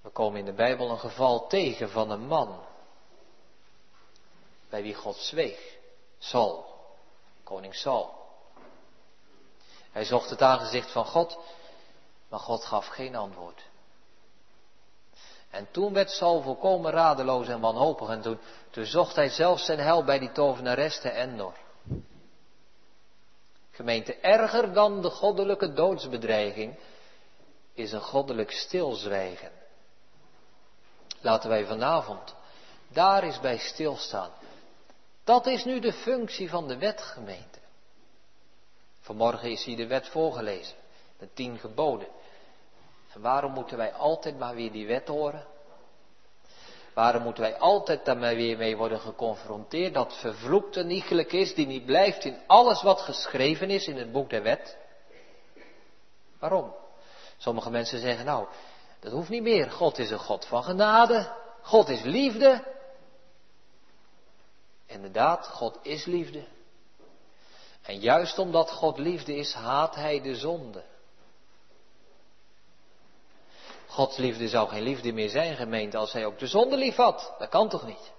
We 0.00 0.10
komen 0.10 0.38
in 0.38 0.44
de 0.44 0.52
Bijbel 0.52 0.90
een 0.90 0.98
geval 0.98 1.46
tegen 1.46 1.90
van 1.90 2.10
een 2.10 2.26
man 2.26 2.60
bij 4.68 4.82
wie 4.82 4.94
God 4.94 5.16
zweeg. 5.16 5.76
Saul, 6.18 6.66
koning 7.44 7.74
Saul. 7.74 8.16
Hij 9.90 10.04
zocht 10.04 10.30
het 10.30 10.42
aangezicht 10.42 10.90
van 10.90 11.04
God, 11.04 11.38
maar 12.28 12.40
God 12.40 12.64
gaf 12.64 12.86
geen 12.86 13.16
antwoord. 13.16 13.62
En 15.50 15.70
toen 15.70 15.92
werd 15.92 16.10
Saul 16.10 16.42
volkomen 16.42 16.90
radeloos 16.90 17.48
en 17.48 17.60
wanhopig 17.60 18.08
en 18.08 18.20
toen, 18.20 18.38
toen 18.70 18.84
zocht 18.84 19.16
hij 19.16 19.28
zelfs 19.28 19.64
zijn 19.64 19.78
hel 19.78 20.04
bij 20.04 20.18
die 20.18 20.32
tovenares 20.32 21.00
te 21.00 21.10
Endor. 21.10 21.54
Gemeente, 23.78 24.14
erger 24.14 24.72
dan 24.72 25.02
de 25.02 25.10
goddelijke 25.10 25.72
doodsbedreiging 25.72 26.78
is 27.74 27.92
een 27.92 28.00
goddelijk 28.00 28.50
stilzwijgen. 28.50 29.50
Laten 31.20 31.48
wij 31.48 31.66
vanavond 31.66 32.34
daar 32.88 33.22
eens 33.22 33.40
bij 33.40 33.58
stilstaan. 33.58 34.30
Dat 35.24 35.46
is 35.46 35.64
nu 35.64 35.80
de 35.80 35.92
functie 35.92 36.48
van 36.48 36.68
de 36.68 36.78
wetgemeente. 36.78 37.58
Vanmorgen 39.00 39.50
is 39.50 39.64
hier 39.64 39.76
de 39.76 39.86
wet 39.86 40.08
voorgelezen, 40.08 40.76
de 41.18 41.28
tien 41.32 41.58
geboden. 41.58 42.08
En 43.12 43.20
waarom 43.20 43.52
moeten 43.52 43.76
wij 43.76 43.92
altijd 43.92 44.38
maar 44.38 44.54
weer 44.54 44.72
die 44.72 44.86
wet 44.86 45.08
horen? 45.08 45.46
Waarom 46.98 47.22
moeten 47.22 47.42
wij 47.42 47.58
altijd 47.58 48.04
daarmee 48.04 48.36
weer 48.36 48.56
mee 48.56 48.76
worden 48.76 49.00
geconfronteerd 49.00 49.94
dat 49.94 50.16
vervloekt 50.16 50.76
en 50.76 50.90
is, 51.32 51.54
die 51.54 51.66
niet 51.66 51.86
blijft 51.86 52.24
in 52.24 52.38
alles 52.46 52.82
wat 52.82 53.00
geschreven 53.00 53.70
is 53.70 53.86
in 53.86 53.96
het 53.96 54.12
boek 54.12 54.30
der 54.30 54.42
wet? 54.42 54.76
Waarom? 56.38 56.74
Sommige 57.36 57.70
mensen 57.70 58.00
zeggen, 58.00 58.24
nou, 58.24 58.46
dat 59.00 59.12
hoeft 59.12 59.28
niet 59.28 59.42
meer. 59.42 59.70
God 59.70 59.98
is 59.98 60.10
een 60.10 60.18
God 60.18 60.46
van 60.46 60.64
genade. 60.64 61.32
God 61.62 61.88
is 61.88 62.02
liefde. 62.02 62.64
Inderdaad, 64.86 65.46
God 65.46 65.78
is 65.82 66.04
liefde. 66.04 66.44
En 67.82 67.98
juist 67.98 68.38
omdat 68.38 68.70
God 68.70 68.98
liefde 68.98 69.36
is, 69.36 69.52
haat 69.52 69.94
Hij 69.94 70.20
de 70.20 70.34
zonde. 70.34 70.82
Gods 73.88 74.16
liefde 74.16 74.48
zou 74.48 74.68
geen 74.68 74.82
liefde 74.82 75.12
meer 75.12 75.28
zijn, 75.28 75.56
gemeente, 75.56 75.96
als 75.96 76.12
Hij 76.12 76.26
ook 76.26 76.38
de 76.38 76.46
zonde 76.46 76.76
lief 76.76 76.96
had. 76.96 77.34
Dat 77.38 77.48
kan 77.48 77.68
toch 77.68 77.86
niet? 77.86 78.12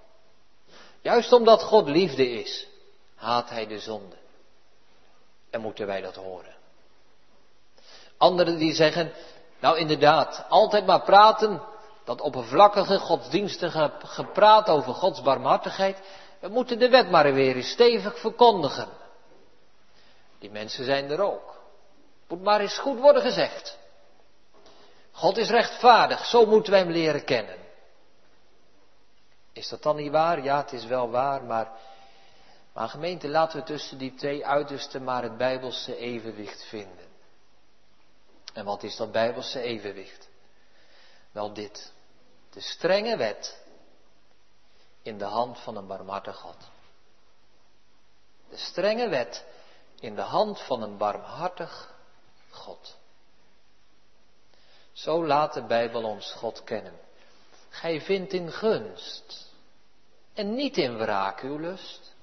Juist 1.01 1.32
omdat 1.32 1.63
God 1.63 1.88
liefde 1.88 2.29
is, 2.29 2.67
haat 3.15 3.49
Hij 3.49 3.67
de 3.67 3.79
zonde. 3.79 4.15
En 5.49 5.62
moeten 5.62 5.88
wij 5.88 6.01
dat 6.01 6.15
horen. 6.15 6.55
Anderen 8.17 8.58
die 8.58 8.73
zeggen, 8.73 9.13
nou 9.60 9.77
inderdaad, 9.77 10.45
altijd 10.49 10.86
maar 10.86 11.01
praten, 11.01 11.62
dat 12.03 12.21
oppervlakkige 12.21 12.99
godsdienstige 12.99 13.91
gepraat 13.99 14.69
over 14.69 14.93
Gods 14.93 15.21
barmhartigheid, 15.21 15.97
we 16.39 16.47
moeten 16.47 16.79
de 16.79 16.89
wet 16.89 17.10
maar 17.10 17.34
weer 17.34 17.55
eens 17.55 17.69
stevig 17.69 18.19
verkondigen. 18.19 18.88
Die 20.39 20.51
mensen 20.51 20.86
zijn 20.86 21.10
er 21.10 21.21
ook. 21.21 21.62
Moet 22.27 22.41
maar 22.41 22.60
eens 22.60 22.77
goed 22.77 22.99
worden 22.99 23.21
gezegd. 23.21 23.78
God 25.19 25.38
is 25.38 25.49
rechtvaardig, 25.49 26.25
zo 26.25 26.45
moeten 26.45 26.71
wij 26.71 26.82
hem 26.82 26.91
leren 26.91 27.25
kennen. 27.25 27.58
Is 29.53 29.69
dat 29.69 29.84
dan 29.84 29.95
niet 29.95 30.12
waar? 30.12 30.43
Ja, 30.43 30.58
het 30.58 30.71
is 30.71 30.86
wel 30.86 31.10
waar, 31.10 31.43
maar, 31.43 31.71
maar 32.73 32.89
gemeente, 32.89 33.27
laten 33.27 33.60
we 33.60 33.65
tussen 33.65 33.97
die 33.97 34.13
twee 34.13 34.45
uitersten 34.45 35.03
maar 35.03 35.23
het 35.23 35.38
bijbelse 35.38 35.97
evenwicht 35.97 36.63
vinden. 36.63 37.08
En 38.53 38.65
wat 38.65 38.84
is 38.84 38.95
dat 38.95 39.12
bijbelse 39.12 39.62
evenwicht? 39.62 40.29
Wel 41.32 41.53
dit. 41.53 41.93
De 42.49 42.62
strenge 42.62 43.17
wet 43.17 43.63
in 45.01 45.17
de 45.17 45.25
hand 45.25 45.60
van 45.60 45.77
een 45.77 45.88
barmhartig 45.88 46.36
God. 46.36 46.58
De 48.49 48.58
strenge 48.58 49.10
wet 49.10 49.45
in 49.99 50.15
de 50.15 50.21
hand 50.21 50.62
van 50.62 50.82
een 50.82 50.97
barmhartig 50.97 51.93
God. 52.49 52.98
Zo 54.99 55.25
laat 55.25 55.53
de 55.53 55.63
Bijbel 55.63 56.03
ons 56.03 56.31
God 56.31 56.63
kennen. 56.63 56.93
Gij 57.69 58.01
vindt 58.01 58.33
in 58.33 58.51
gunst 58.51 59.53
en 60.33 60.55
niet 60.55 60.77
in 60.77 60.97
wraak 60.97 61.41
uw 61.41 61.57
lust. 61.57 62.15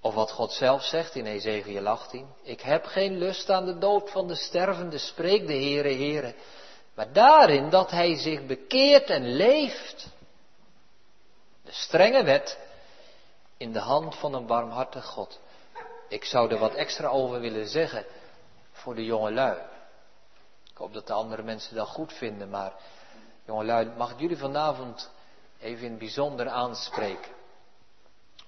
Of 0.00 0.14
wat 0.14 0.30
God 0.30 0.52
zelf 0.52 0.84
zegt 0.84 1.14
in 1.14 1.26
Ezekiel 1.26 1.86
18. 1.86 2.26
Ik 2.42 2.60
heb 2.60 2.84
geen 2.84 3.18
lust 3.18 3.50
aan 3.50 3.64
de 3.64 3.78
dood 3.78 4.10
van 4.10 4.28
de 4.28 4.34
stervende, 4.34 4.98
spreekt 4.98 5.46
de 5.46 5.52
Heere, 5.52 5.88
Heere. 5.88 6.34
Maar 6.94 7.12
daarin 7.12 7.70
dat 7.70 7.90
hij 7.90 8.16
zich 8.16 8.46
bekeert 8.46 9.10
en 9.10 9.36
leeft. 9.36 10.06
De 11.64 11.72
strenge 11.72 12.24
wet 12.24 12.58
in 13.56 13.72
de 13.72 13.78
hand 13.78 14.16
van 14.16 14.34
een 14.34 14.46
barmhartig 14.46 15.04
God. 15.04 15.40
Ik 16.08 16.24
zou 16.24 16.50
er 16.50 16.58
wat 16.58 16.74
extra 16.74 17.08
over 17.08 17.40
willen 17.40 17.68
zeggen 17.68 18.06
voor 18.80 18.94
de 18.94 19.04
jonge 19.04 19.30
lui. 19.30 19.58
Ik 20.70 20.76
hoop 20.76 20.92
dat 20.92 21.06
de 21.06 21.12
andere 21.12 21.42
mensen 21.42 21.74
dat 21.74 21.88
goed 21.88 22.12
vinden, 22.12 22.50
maar 22.50 22.72
jongelui, 23.44 23.90
mag 23.96 24.10
ik 24.10 24.20
jullie 24.20 24.36
vanavond 24.36 25.10
even 25.60 25.84
in 25.84 25.90
het 25.90 25.98
bijzonder 25.98 26.48
aanspreken. 26.48 27.32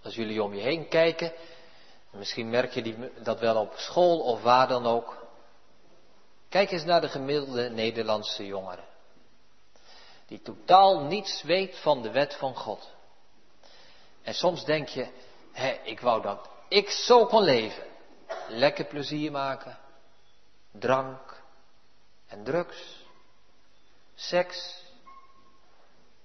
Als 0.03 0.14
jullie 0.14 0.42
om 0.42 0.55
je 0.55 0.61
heen 0.61 0.88
kijken, 0.88 1.33
misschien 2.11 2.51
merk 2.51 2.73
je 2.73 3.11
dat 3.23 3.40
wel 3.40 3.57
op 3.57 3.73
school 3.77 4.21
of 4.21 4.42
waar 4.42 4.68
dan 4.68 4.87
ook. 4.87 5.27
Kijk 6.49 6.71
eens 6.71 6.85
naar 6.85 7.01
de 7.01 7.09
gemiddelde 7.09 7.71
Nederlandse 7.71 8.47
jongeren. 8.47 8.85
Die 10.27 10.42
totaal 10.42 11.01
niets 11.01 11.42
weet 11.42 11.79
van 11.79 12.03
de 12.03 12.11
wet 12.11 12.35
van 12.35 12.55
God. 12.55 12.90
En 14.23 14.35
soms 14.35 14.64
denk 14.64 14.88
je, 14.88 15.09
hé, 15.53 15.81
ik 15.85 16.01
wou 16.01 16.23
dat 16.23 16.49
ik 16.68 16.90
zo 16.90 17.27
kon 17.27 17.42
leven. 17.42 17.85
Lekker 18.49 18.85
plezier 18.85 19.31
maken, 19.31 19.79
drank 20.73 21.43
en 22.29 22.45
drugs, 22.45 23.05
seks, 24.15 24.83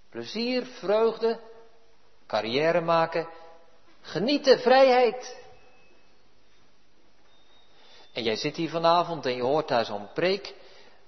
plezier, 0.10 0.66
vreugde, 0.66 1.40
carrière 2.28 2.82
maken, 2.82 3.28
genieten, 4.02 4.60
vrijheid. 4.60 5.38
En 8.14 8.24
jij 8.24 8.36
zit 8.36 8.56
hier 8.56 8.70
vanavond 8.70 9.26
en 9.26 9.36
je 9.36 9.42
hoort 9.42 9.68
daar 9.68 9.86
zo'n 9.86 10.14
preek 10.14 10.56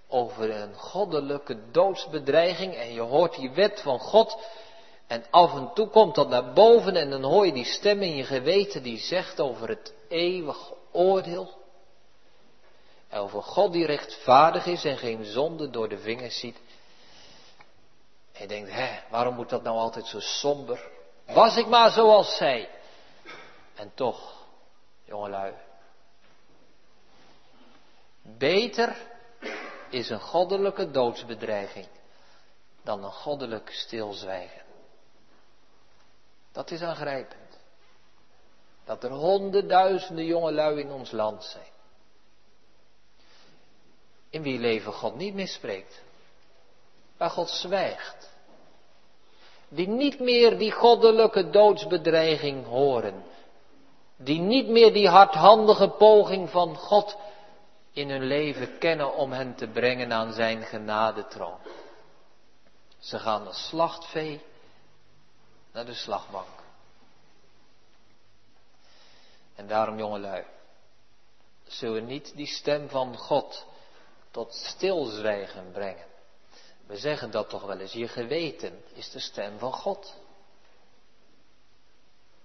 over 0.07 0.51
een 0.51 0.73
goddelijke 0.73 1.71
doodsbedreiging 1.71 2.75
en 2.75 2.93
je 2.93 3.01
hoort 3.01 3.35
die 3.35 3.51
wet 3.51 3.81
van 3.81 3.99
God 3.99 4.37
en 5.07 5.25
af 5.29 5.53
en 5.53 5.71
toe 5.73 5.87
komt 5.87 6.15
dat 6.15 6.29
naar 6.29 6.53
boven 6.53 6.95
en 6.95 7.09
dan 7.09 7.23
hoor 7.23 7.45
je 7.45 7.53
die 7.53 7.65
stem 7.65 8.01
in 8.01 8.15
je 8.15 8.23
geweten 8.23 8.83
die 8.83 8.97
zegt 8.97 9.39
over 9.39 9.69
het 9.69 9.93
eeuwige 10.07 10.75
oordeel. 10.91 11.58
En 13.09 13.19
over 13.19 13.43
God 13.43 13.71
die 13.71 13.85
rechtvaardig 13.85 14.65
is 14.65 14.85
en 14.85 14.97
geen 14.97 15.25
zonde 15.25 15.69
door 15.69 15.89
de 15.89 15.97
vingers 15.97 16.39
ziet. 16.39 16.57
En 18.31 18.41
je 18.41 18.47
denkt, 18.47 18.71
hè, 18.71 18.99
waarom 19.09 19.35
moet 19.35 19.49
dat 19.49 19.63
nou 19.63 19.77
altijd 19.77 20.05
zo 20.05 20.19
somber? 20.19 20.87
Was 21.25 21.57
ik 21.57 21.67
maar 21.67 21.91
zoals 21.91 22.37
zij. 22.37 22.69
En 23.75 23.91
toch, 23.93 24.45
jongelui. 25.03 25.53
Beter 28.21 28.95
is 29.89 30.09
een 30.09 30.21
goddelijke 30.21 30.91
doodsbedreiging 30.91 31.87
dan 32.81 33.03
een 33.03 33.11
goddelijk 33.11 33.69
stilzwijgen. 33.69 34.61
Dat 36.51 36.71
is 36.71 36.81
aangrijpend. 36.81 37.57
Dat 38.85 39.03
er 39.03 39.11
honderdduizenden 39.11 40.25
jongelui 40.25 40.79
in 40.79 40.91
ons 40.91 41.11
land 41.11 41.43
zijn. 41.43 41.78
In 44.29 44.41
wie 44.41 44.59
leven 44.59 44.93
God 44.93 45.15
niet 45.15 45.33
misspreekt. 45.33 46.01
Waar 47.17 47.29
God 47.29 47.49
zwijgt. 47.49 48.29
Die 49.69 49.87
niet 49.87 50.19
meer 50.19 50.57
die 50.57 50.71
goddelijke 50.71 51.49
doodsbedreiging 51.49 52.65
horen. 52.65 53.23
Die 54.15 54.39
niet 54.39 54.67
meer 54.67 54.93
die 54.93 55.07
hardhandige 55.07 55.89
poging 55.89 56.49
van 56.49 56.75
God 56.75 57.17
in 57.91 58.09
hun 58.09 58.23
leven 58.23 58.77
kennen 58.77 59.15
om 59.15 59.31
hen 59.31 59.55
te 59.55 59.67
brengen 59.67 60.13
aan 60.13 60.33
zijn 60.33 60.63
genadetroon. 60.63 61.59
Ze 62.99 63.19
gaan 63.19 63.47
als 63.47 63.67
slachtvee 63.67 64.41
naar 65.71 65.85
de 65.85 65.93
slagbank. 65.93 66.47
En 69.55 69.67
daarom, 69.67 69.97
jongelui, 69.97 70.45
zullen 71.67 71.93
we 71.93 72.11
niet 72.11 72.35
die 72.35 72.47
stem 72.47 72.89
van 72.89 73.17
God 73.17 73.65
tot 74.31 74.53
stilzwijgen 74.53 75.71
brengen. 75.71 76.05
We 76.87 76.97
zeggen 76.97 77.31
dat 77.31 77.49
toch 77.49 77.65
wel 77.65 77.79
eens, 77.79 77.93
je 77.93 78.07
geweten 78.07 78.83
is 78.93 79.09
de 79.09 79.19
stem 79.19 79.59
van 79.59 79.73
God. 79.73 80.15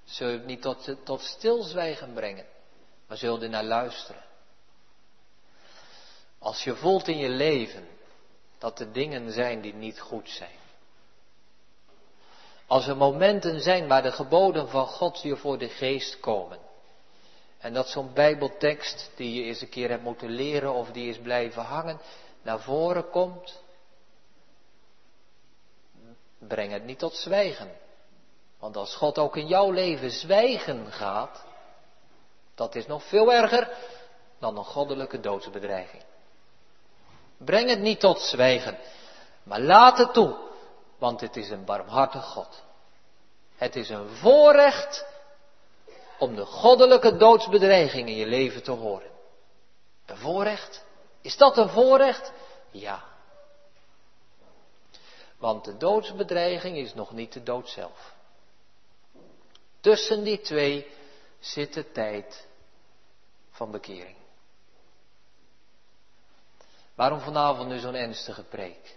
Zullen 0.04 0.32
we 0.32 0.38
het 0.38 0.48
niet 0.48 0.62
tot, 0.62 0.96
tot 1.04 1.20
stilzwijgen 1.20 2.12
brengen, 2.12 2.46
maar 3.06 3.18
we 3.18 3.42
er 3.42 3.48
naar 3.48 3.64
luisteren. 3.64 4.24
Als 6.38 6.64
je 6.64 6.76
voelt 6.76 7.08
in 7.08 7.18
je 7.18 7.28
leven 7.28 7.88
dat 8.58 8.80
er 8.80 8.92
dingen 8.92 9.32
zijn 9.32 9.60
die 9.60 9.74
niet 9.74 10.00
goed 10.00 10.30
zijn. 10.30 10.58
Als 12.66 12.86
er 12.86 12.96
momenten 12.96 13.60
zijn 13.60 13.88
waar 13.88 14.02
de 14.02 14.12
geboden 14.12 14.68
van 14.68 14.86
God 14.86 15.22
je 15.22 15.36
voor 15.36 15.58
de 15.58 15.68
geest 15.68 16.20
komen. 16.20 16.58
En 17.64 17.72
dat 17.72 17.88
zo'n 17.88 18.12
bijbeltekst 18.12 19.10
die 19.14 19.34
je 19.34 19.42
eens 19.42 19.60
een 19.60 19.68
keer 19.68 19.88
hebt 19.88 20.02
moeten 20.02 20.30
leren 20.30 20.72
of 20.72 20.90
die 20.90 21.08
is 21.08 21.18
blijven 21.18 21.62
hangen, 21.62 22.00
naar 22.42 22.60
voren 22.60 23.10
komt. 23.10 23.62
Breng 26.38 26.72
het 26.72 26.84
niet 26.84 26.98
tot 26.98 27.14
zwijgen. 27.14 27.70
Want 28.58 28.76
als 28.76 28.94
God 28.96 29.18
ook 29.18 29.36
in 29.36 29.46
jouw 29.46 29.70
leven 29.70 30.10
zwijgen 30.10 30.92
gaat, 30.92 31.44
dat 32.54 32.74
is 32.74 32.86
nog 32.86 33.04
veel 33.04 33.32
erger 33.32 33.70
dan 34.38 34.56
een 34.56 34.64
goddelijke 34.64 35.20
doodsbedreiging. 35.20 36.02
Breng 37.36 37.68
het 37.68 37.80
niet 37.80 38.00
tot 38.00 38.20
zwijgen, 38.20 38.78
maar 39.42 39.60
laat 39.60 39.98
het 39.98 40.12
toe, 40.12 40.36
want 40.98 41.20
het 41.20 41.36
is 41.36 41.50
een 41.50 41.64
barmhartig 41.64 42.24
God. 42.24 42.62
Het 43.56 43.76
is 43.76 43.88
een 43.88 44.08
voorrecht 44.08 45.13
om 46.18 46.34
de 46.34 46.44
goddelijke 46.46 47.16
doodsbedreiging 47.16 48.08
in 48.08 48.16
je 48.16 48.26
leven 48.26 48.62
te 48.62 48.70
horen. 48.70 49.10
Een 50.06 50.16
voorrecht? 50.16 50.84
Is 51.20 51.36
dat 51.36 51.56
een 51.56 51.68
voorrecht? 51.68 52.32
Ja. 52.70 53.04
Want 55.38 55.64
de 55.64 55.76
doodsbedreiging 55.76 56.76
is 56.76 56.94
nog 56.94 57.12
niet 57.12 57.32
de 57.32 57.42
dood 57.42 57.68
zelf. 57.68 58.14
Tussen 59.80 60.24
die 60.24 60.40
twee 60.40 60.86
zit 61.38 61.74
de 61.74 61.92
tijd 61.92 62.46
van 63.50 63.70
bekering. 63.70 64.16
Waarom 66.94 67.20
vanavond 67.20 67.68
nu 67.68 67.78
zo'n 67.78 67.94
ernstige 67.94 68.42
preek? 68.42 68.96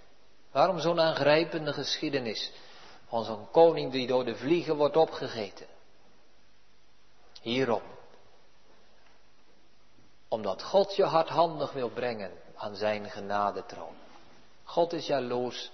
Waarom 0.51 0.80
zo'n 0.80 0.99
aangrijpende 0.99 1.73
geschiedenis 1.73 2.51
van 3.08 3.23
zo'n 3.23 3.51
koning 3.51 3.91
die 3.91 4.08
door 4.08 4.25
de 4.25 4.36
vliegen 4.36 4.75
wordt 4.75 4.97
opgegeten? 4.97 5.67
Hierom. 7.41 7.82
Omdat 10.28 10.63
God 10.63 10.95
je 10.95 11.04
hardhandig 11.04 11.71
wil 11.71 11.89
brengen 11.89 12.32
aan 12.56 12.76
zijn 12.76 13.10
genadetroon. 13.10 13.95
God 14.63 14.93
is 14.93 15.08
jaloers 15.08 15.71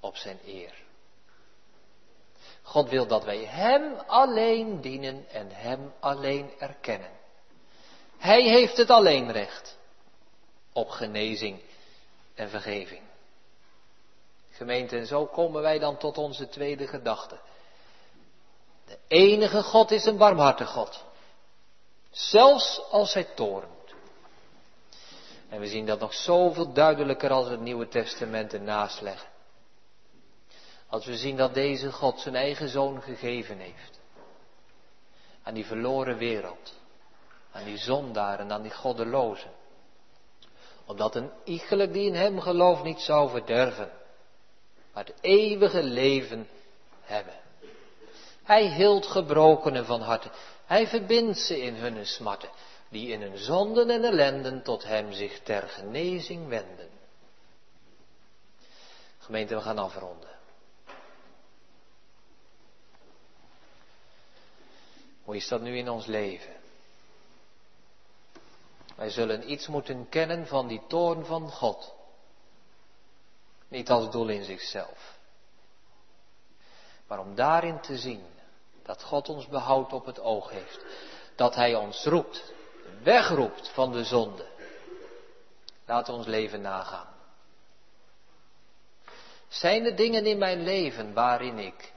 op 0.00 0.16
zijn 0.16 0.38
eer. 0.46 0.74
God 2.62 2.88
wil 2.88 3.06
dat 3.06 3.24
wij 3.24 3.44
Hem 3.44 3.94
alleen 4.06 4.80
dienen 4.80 5.28
en 5.28 5.50
Hem 5.50 5.92
alleen 6.00 6.50
erkennen. 6.58 7.10
Hij 8.18 8.42
heeft 8.42 8.76
het 8.76 8.90
alleen 8.90 9.32
recht 9.32 9.78
op 10.72 10.88
genezing 10.88 11.60
en 12.34 12.48
vergeving. 12.48 13.02
Gemeente, 14.50 14.96
en 14.96 15.06
zo 15.06 15.26
komen 15.26 15.62
wij 15.62 15.78
dan 15.78 15.96
tot 15.96 16.18
onze 16.18 16.48
tweede 16.48 16.86
gedachte. 16.86 17.38
De 18.92 18.98
enige 19.08 19.62
God 19.62 19.90
is 19.90 20.04
een 20.04 20.16
barmhartig 20.16 20.68
God. 20.68 21.04
Zelfs 22.10 22.82
als 22.90 23.14
hij 23.14 23.24
toornt. 23.24 23.94
En 25.48 25.60
we 25.60 25.66
zien 25.66 25.86
dat 25.86 26.00
nog 26.00 26.14
zoveel 26.14 26.72
duidelijker 26.72 27.30
als 27.30 27.48
het 27.48 27.60
Nieuwe 27.60 27.88
Testament 27.88 28.52
ernaast 28.52 29.00
leggen. 29.00 29.28
Als 30.86 31.06
we 31.06 31.16
zien 31.16 31.36
dat 31.36 31.54
deze 31.54 31.92
God 31.92 32.20
zijn 32.20 32.34
eigen 32.34 32.68
zoon 32.68 33.02
gegeven 33.02 33.58
heeft. 33.58 34.00
Aan 35.42 35.54
die 35.54 35.66
verloren 35.66 36.16
wereld. 36.16 36.74
Aan 37.52 37.64
die 37.64 37.78
zondaren, 37.78 38.52
aan 38.52 38.62
die 38.62 38.74
goddelozen 38.74 39.50
omdat 40.86 41.14
een 41.14 41.30
iegelijk 41.44 41.92
die 41.92 42.06
in 42.06 42.14
hem 42.14 42.40
gelooft 42.40 42.82
niet 42.82 43.00
zou 43.00 43.30
verderven, 43.30 43.90
maar 44.92 45.04
het 45.04 45.14
eeuwige 45.20 45.82
leven 45.82 46.48
hebben. 47.00 47.41
Hij 48.42 48.74
hield 48.74 49.06
gebrokenen 49.06 49.86
van 49.86 50.00
harte. 50.00 50.30
Hij 50.64 50.86
verbindt 50.86 51.38
ze 51.38 51.62
in 51.62 51.74
hun 51.74 52.06
smarten, 52.06 52.50
die 52.88 53.08
in 53.08 53.22
hun 53.22 53.38
zonden 53.38 53.90
en 53.90 54.04
ellenden 54.04 54.62
tot 54.62 54.84
hem 54.84 55.12
zich 55.12 55.40
ter 55.40 55.62
genezing 55.62 56.48
wenden. 56.48 56.90
Gemeente, 59.18 59.54
we 59.54 59.60
gaan 59.60 59.78
afronden. 59.78 60.30
Hoe 65.24 65.36
is 65.36 65.48
dat 65.48 65.60
nu 65.60 65.76
in 65.76 65.88
ons 65.88 66.06
leven? 66.06 66.56
Wij 68.96 69.10
zullen 69.10 69.50
iets 69.50 69.66
moeten 69.66 70.08
kennen 70.08 70.46
van 70.46 70.66
die 70.66 70.82
toorn 70.88 71.24
van 71.24 71.50
God. 71.50 71.94
Niet 73.68 73.90
als 73.90 74.10
doel 74.10 74.28
in 74.28 74.44
zichzelf. 74.44 75.18
Maar 77.12 77.20
om 77.20 77.34
daarin 77.34 77.80
te 77.80 77.98
zien 77.98 78.24
dat 78.82 79.02
God 79.02 79.28
ons 79.28 79.46
behoud 79.46 79.92
op 79.92 80.06
het 80.06 80.20
oog 80.20 80.50
heeft. 80.50 80.84
Dat 81.36 81.54
Hij 81.54 81.74
ons 81.74 82.04
roept, 82.04 82.52
wegroept 83.02 83.68
van 83.68 83.92
de 83.92 84.04
zonde. 84.04 84.46
Laat 85.86 86.08
ons 86.08 86.26
leven 86.26 86.60
nagaan. 86.60 87.06
Zijn 89.48 89.84
er 89.84 89.96
dingen 89.96 90.26
in 90.26 90.38
mijn 90.38 90.62
leven 90.62 91.14
waarin 91.14 91.58
ik 91.58 91.92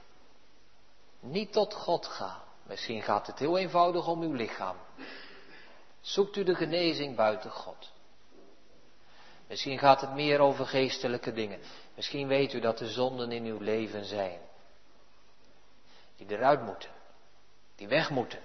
niet 1.20 1.52
tot 1.52 1.74
God 1.74 2.06
ga? 2.06 2.42
Misschien 2.62 3.02
gaat 3.02 3.26
het 3.26 3.38
heel 3.38 3.58
eenvoudig 3.58 4.06
om 4.06 4.22
uw 4.22 4.32
lichaam. 4.32 4.76
Zoekt 6.00 6.36
u 6.36 6.44
de 6.44 6.54
genezing 6.54 7.16
buiten 7.16 7.50
God? 7.50 7.92
Misschien 9.48 9.78
gaat 9.78 10.00
het 10.00 10.14
meer 10.14 10.40
over 10.40 10.66
geestelijke 10.66 11.32
dingen. 11.32 11.60
Misschien 11.94 12.26
weet 12.26 12.52
u 12.52 12.60
dat 12.60 12.80
er 12.80 12.88
zonden 12.88 13.32
in 13.32 13.44
uw 13.44 13.58
leven 13.58 14.04
zijn. 14.04 14.40
Die 16.16 16.30
eruit 16.30 16.62
moeten. 16.62 16.90
Die 17.74 17.88
weg 17.88 18.10
moeten. 18.10 18.40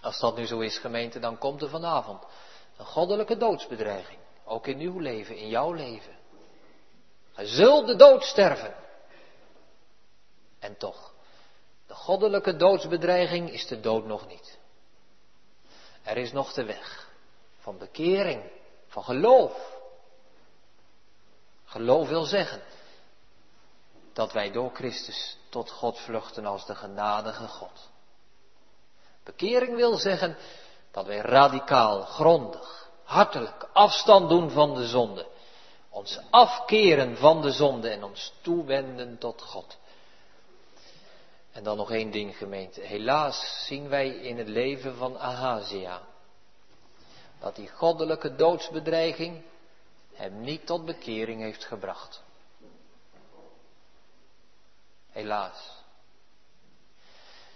Als 0.00 0.20
dat 0.20 0.36
nu 0.36 0.46
zo 0.46 0.60
is, 0.60 0.78
gemeente, 0.78 1.18
dan 1.18 1.38
komt 1.38 1.62
er 1.62 1.68
vanavond 1.68 2.24
een 2.76 2.86
goddelijke 2.86 3.36
doodsbedreiging. 3.36 4.18
Ook 4.44 4.66
in 4.66 4.78
uw 4.78 4.98
leven, 4.98 5.36
in 5.36 5.48
jouw 5.48 5.72
leven. 5.72 6.16
Hij 7.32 7.46
zult 7.46 7.86
de 7.86 7.96
dood 7.96 8.24
sterven. 8.24 8.74
En 10.58 10.76
toch, 10.76 11.14
de 11.86 11.94
goddelijke 11.94 12.56
doodsbedreiging 12.56 13.50
is 13.50 13.66
de 13.66 13.80
dood 13.80 14.04
nog 14.04 14.26
niet. 14.26 14.58
Er 16.02 16.16
is 16.16 16.32
nog 16.32 16.52
de 16.52 16.64
weg 16.64 17.08
van 17.58 17.78
bekering, 17.78 18.50
van 18.86 19.04
geloof. 19.04 19.72
Geloof 21.64 22.08
wil 22.08 22.24
zeggen 22.24 22.62
dat 24.14 24.32
wij 24.32 24.50
door 24.50 24.70
Christus 24.74 25.36
tot 25.48 25.70
God 25.70 25.98
vluchten 25.98 26.46
als 26.46 26.66
de 26.66 26.74
genadige 26.74 27.48
God. 27.48 27.88
Bekering 29.24 29.76
wil 29.76 29.96
zeggen 29.96 30.36
dat 30.90 31.06
wij 31.06 31.18
radicaal, 31.18 32.02
grondig, 32.02 32.88
hartelijk 33.04 33.68
afstand 33.72 34.28
doen 34.28 34.50
van 34.50 34.74
de 34.74 34.86
zonde. 34.86 35.26
Ons 35.90 36.18
afkeren 36.30 37.16
van 37.16 37.42
de 37.42 37.50
zonde 37.50 37.88
en 37.88 38.04
ons 38.04 38.32
toewenden 38.40 39.18
tot 39.18 39.42
God. 39.42 39.76
En 41.52 41.62
dan 41.62 41.76
nog 41.76 41.90
één 41.90 42.10
ding 42.10 42.36
gemeente. 42.36 42.80
Helaas 42.80 43.64
zien 43.66 43.88
wij 43.88 44.08
in 44.08 44.38
het 44.38 44.48
leven 44.48 44.96
van 44.96 45.18
Ahazia 45.18 46.02
dat 47.40 47.56
die 47.56 47.68
goddelijke 47.68 48.34
doodsbedreiging 48.34 49.42
hem 50.14 50.40
niet 50.40 50.66
tot 50.66 50.84
bekering 50.84 51.40
heeft 51.40 51.64
gebracht. 51.64 52.23
Helaas. 55.14 55.82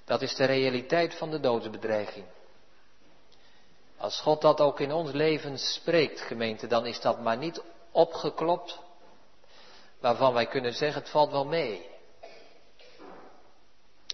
Dat 0.04 0.22
is 0.22 0.34
de 0.34 0.44
realiteit 0.44 1.14
van 1.14 1.30
de 1.30 1.40
doodsbedreiging. 1.40 2.26
Als 3.96 4.20
God 4.20 4.40
dat 4.40 4.60
ook 4.60 4.80
in 4.80 4.92
ons 4.92 5.10
leven 5.10 5.58
spreekt, 5.58 6.20
gemeente, 6.20 6.66
dan 6.66 6.86
is 6.86 7.00
dat 7.00 7.20
maar 7.20 7.36
niet 7.36 7.62
opgeklopt, 7.90 8.78
waarvan 10.00 10.32
wij 10.32 10.46
kunnen 10.46 10.72
zeggen 10.72 11.02
het 11.02 11.10
valt 11.10 11.30
wel 11.30 11.44
mee. 11.44 11.90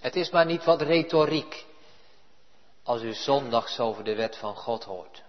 Het 0.00 0.16
is 0.16 0.30
maar 0.30 0.46
niet 0.46 0.64
wat 0.64 0.82
retoriek 0.82 1.66
als 2.82 3.02
u 3.02 3.14
zondags 3.14 3.80
over 3.80 4.04
de 4.04 4.14
wet 4.14 4.36
van 4.36 4.56
God 4.56 4.84
hoort. 4.84 5.22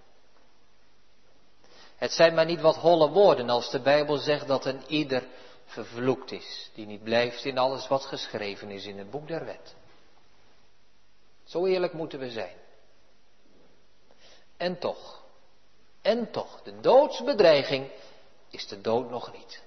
Het 1.95 2.11
zijn 2.11 2.33
maar 2.33 2.45
niet 2.45 2.61
wat 2.61 2.75
holle 2.75 3.09
woorden 3.09 3.49
als 3.49 3.71
de 3.71 3.79
Bijbel 3.79 4.17
zegt 4.17 4.47
dat 4.47 4.65
een 4.65 4.83
ieder 4.87 5.23
vervloekt 5.65 6.31
is, 6.31 6.69
die 6.73 6.85
niet 6.85 7.03
blijft 7.03 7.45
in 7.45 7.57
alles 7.57 7.87
wat 7.87 8.05
geschreven 8.05 8.71
is 8.71 8.85
in 8.85 8.97
het 8.97 9.09
boek 9.09 9.27
der 9.27 9.45
wet. 9.45 9.75
Zo 11.43 11.65
eerlijk 11.65 11.93
moeten 11.93 12.19
we 12.19 12.29
zijn. 12.29 12.55
En 14.57 14.79
toch, 14.79 15.23
en 16.01 16.31
toch, 16.31 16.61
de 16.61 16.79
doodsbedreiging 16.79 17.91
is 18.49 18.67
de 18.67 18.81
dood 18.81 19.09
nog 19.09 19.33
niet. 19.33 19.63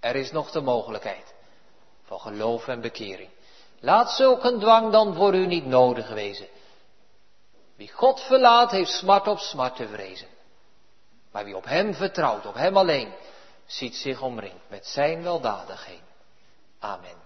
Er 0.00 0.16
is 0.16 0.30
nog 0.32 0.50
de 0.50 0.60
mogelijkheid 0.60 1.34
van 2.02 2.20
geloof 2.20 2.68
en 2.68 2.80
bekering. 2.80 3.30
Laat 3.80 4.10
zulk 4.10 4.44
een 4.44 4.58
dwang 4.58 4.92
dan 4.92 5.14
voor 5.14 5.34
u 5.34 5.46
niet 5.46 5.66
nodig 5.66 6.08
wezen. 6.08 6.48
Wie 7.76 7.92
God 7.92 8.20
verlaat, 8.20 8.70
heeft 8.70 8.90
smart 8.90 9.28
op 9.28 9.38
smart 9.38 9.76
te 9.76 9.88
vrezen. 9.88 10.28
Maar 11.32 11.44
wie 11.44 11.56
op 11.56 11.64
Hem 11.64 11.94
vertrouwt, 11.94 12.46
op 12.46 12.54
Hem 12.54 12.76
alleen, 12.76 13.12
ziet 13.66 13.96
zich 13.96 14.22
omringd 14.22 14.68
met 14.68 14.86
Zijn 14.86 15.22
weldadigheid. 15.22 16.02
Amen. 16.78 17.25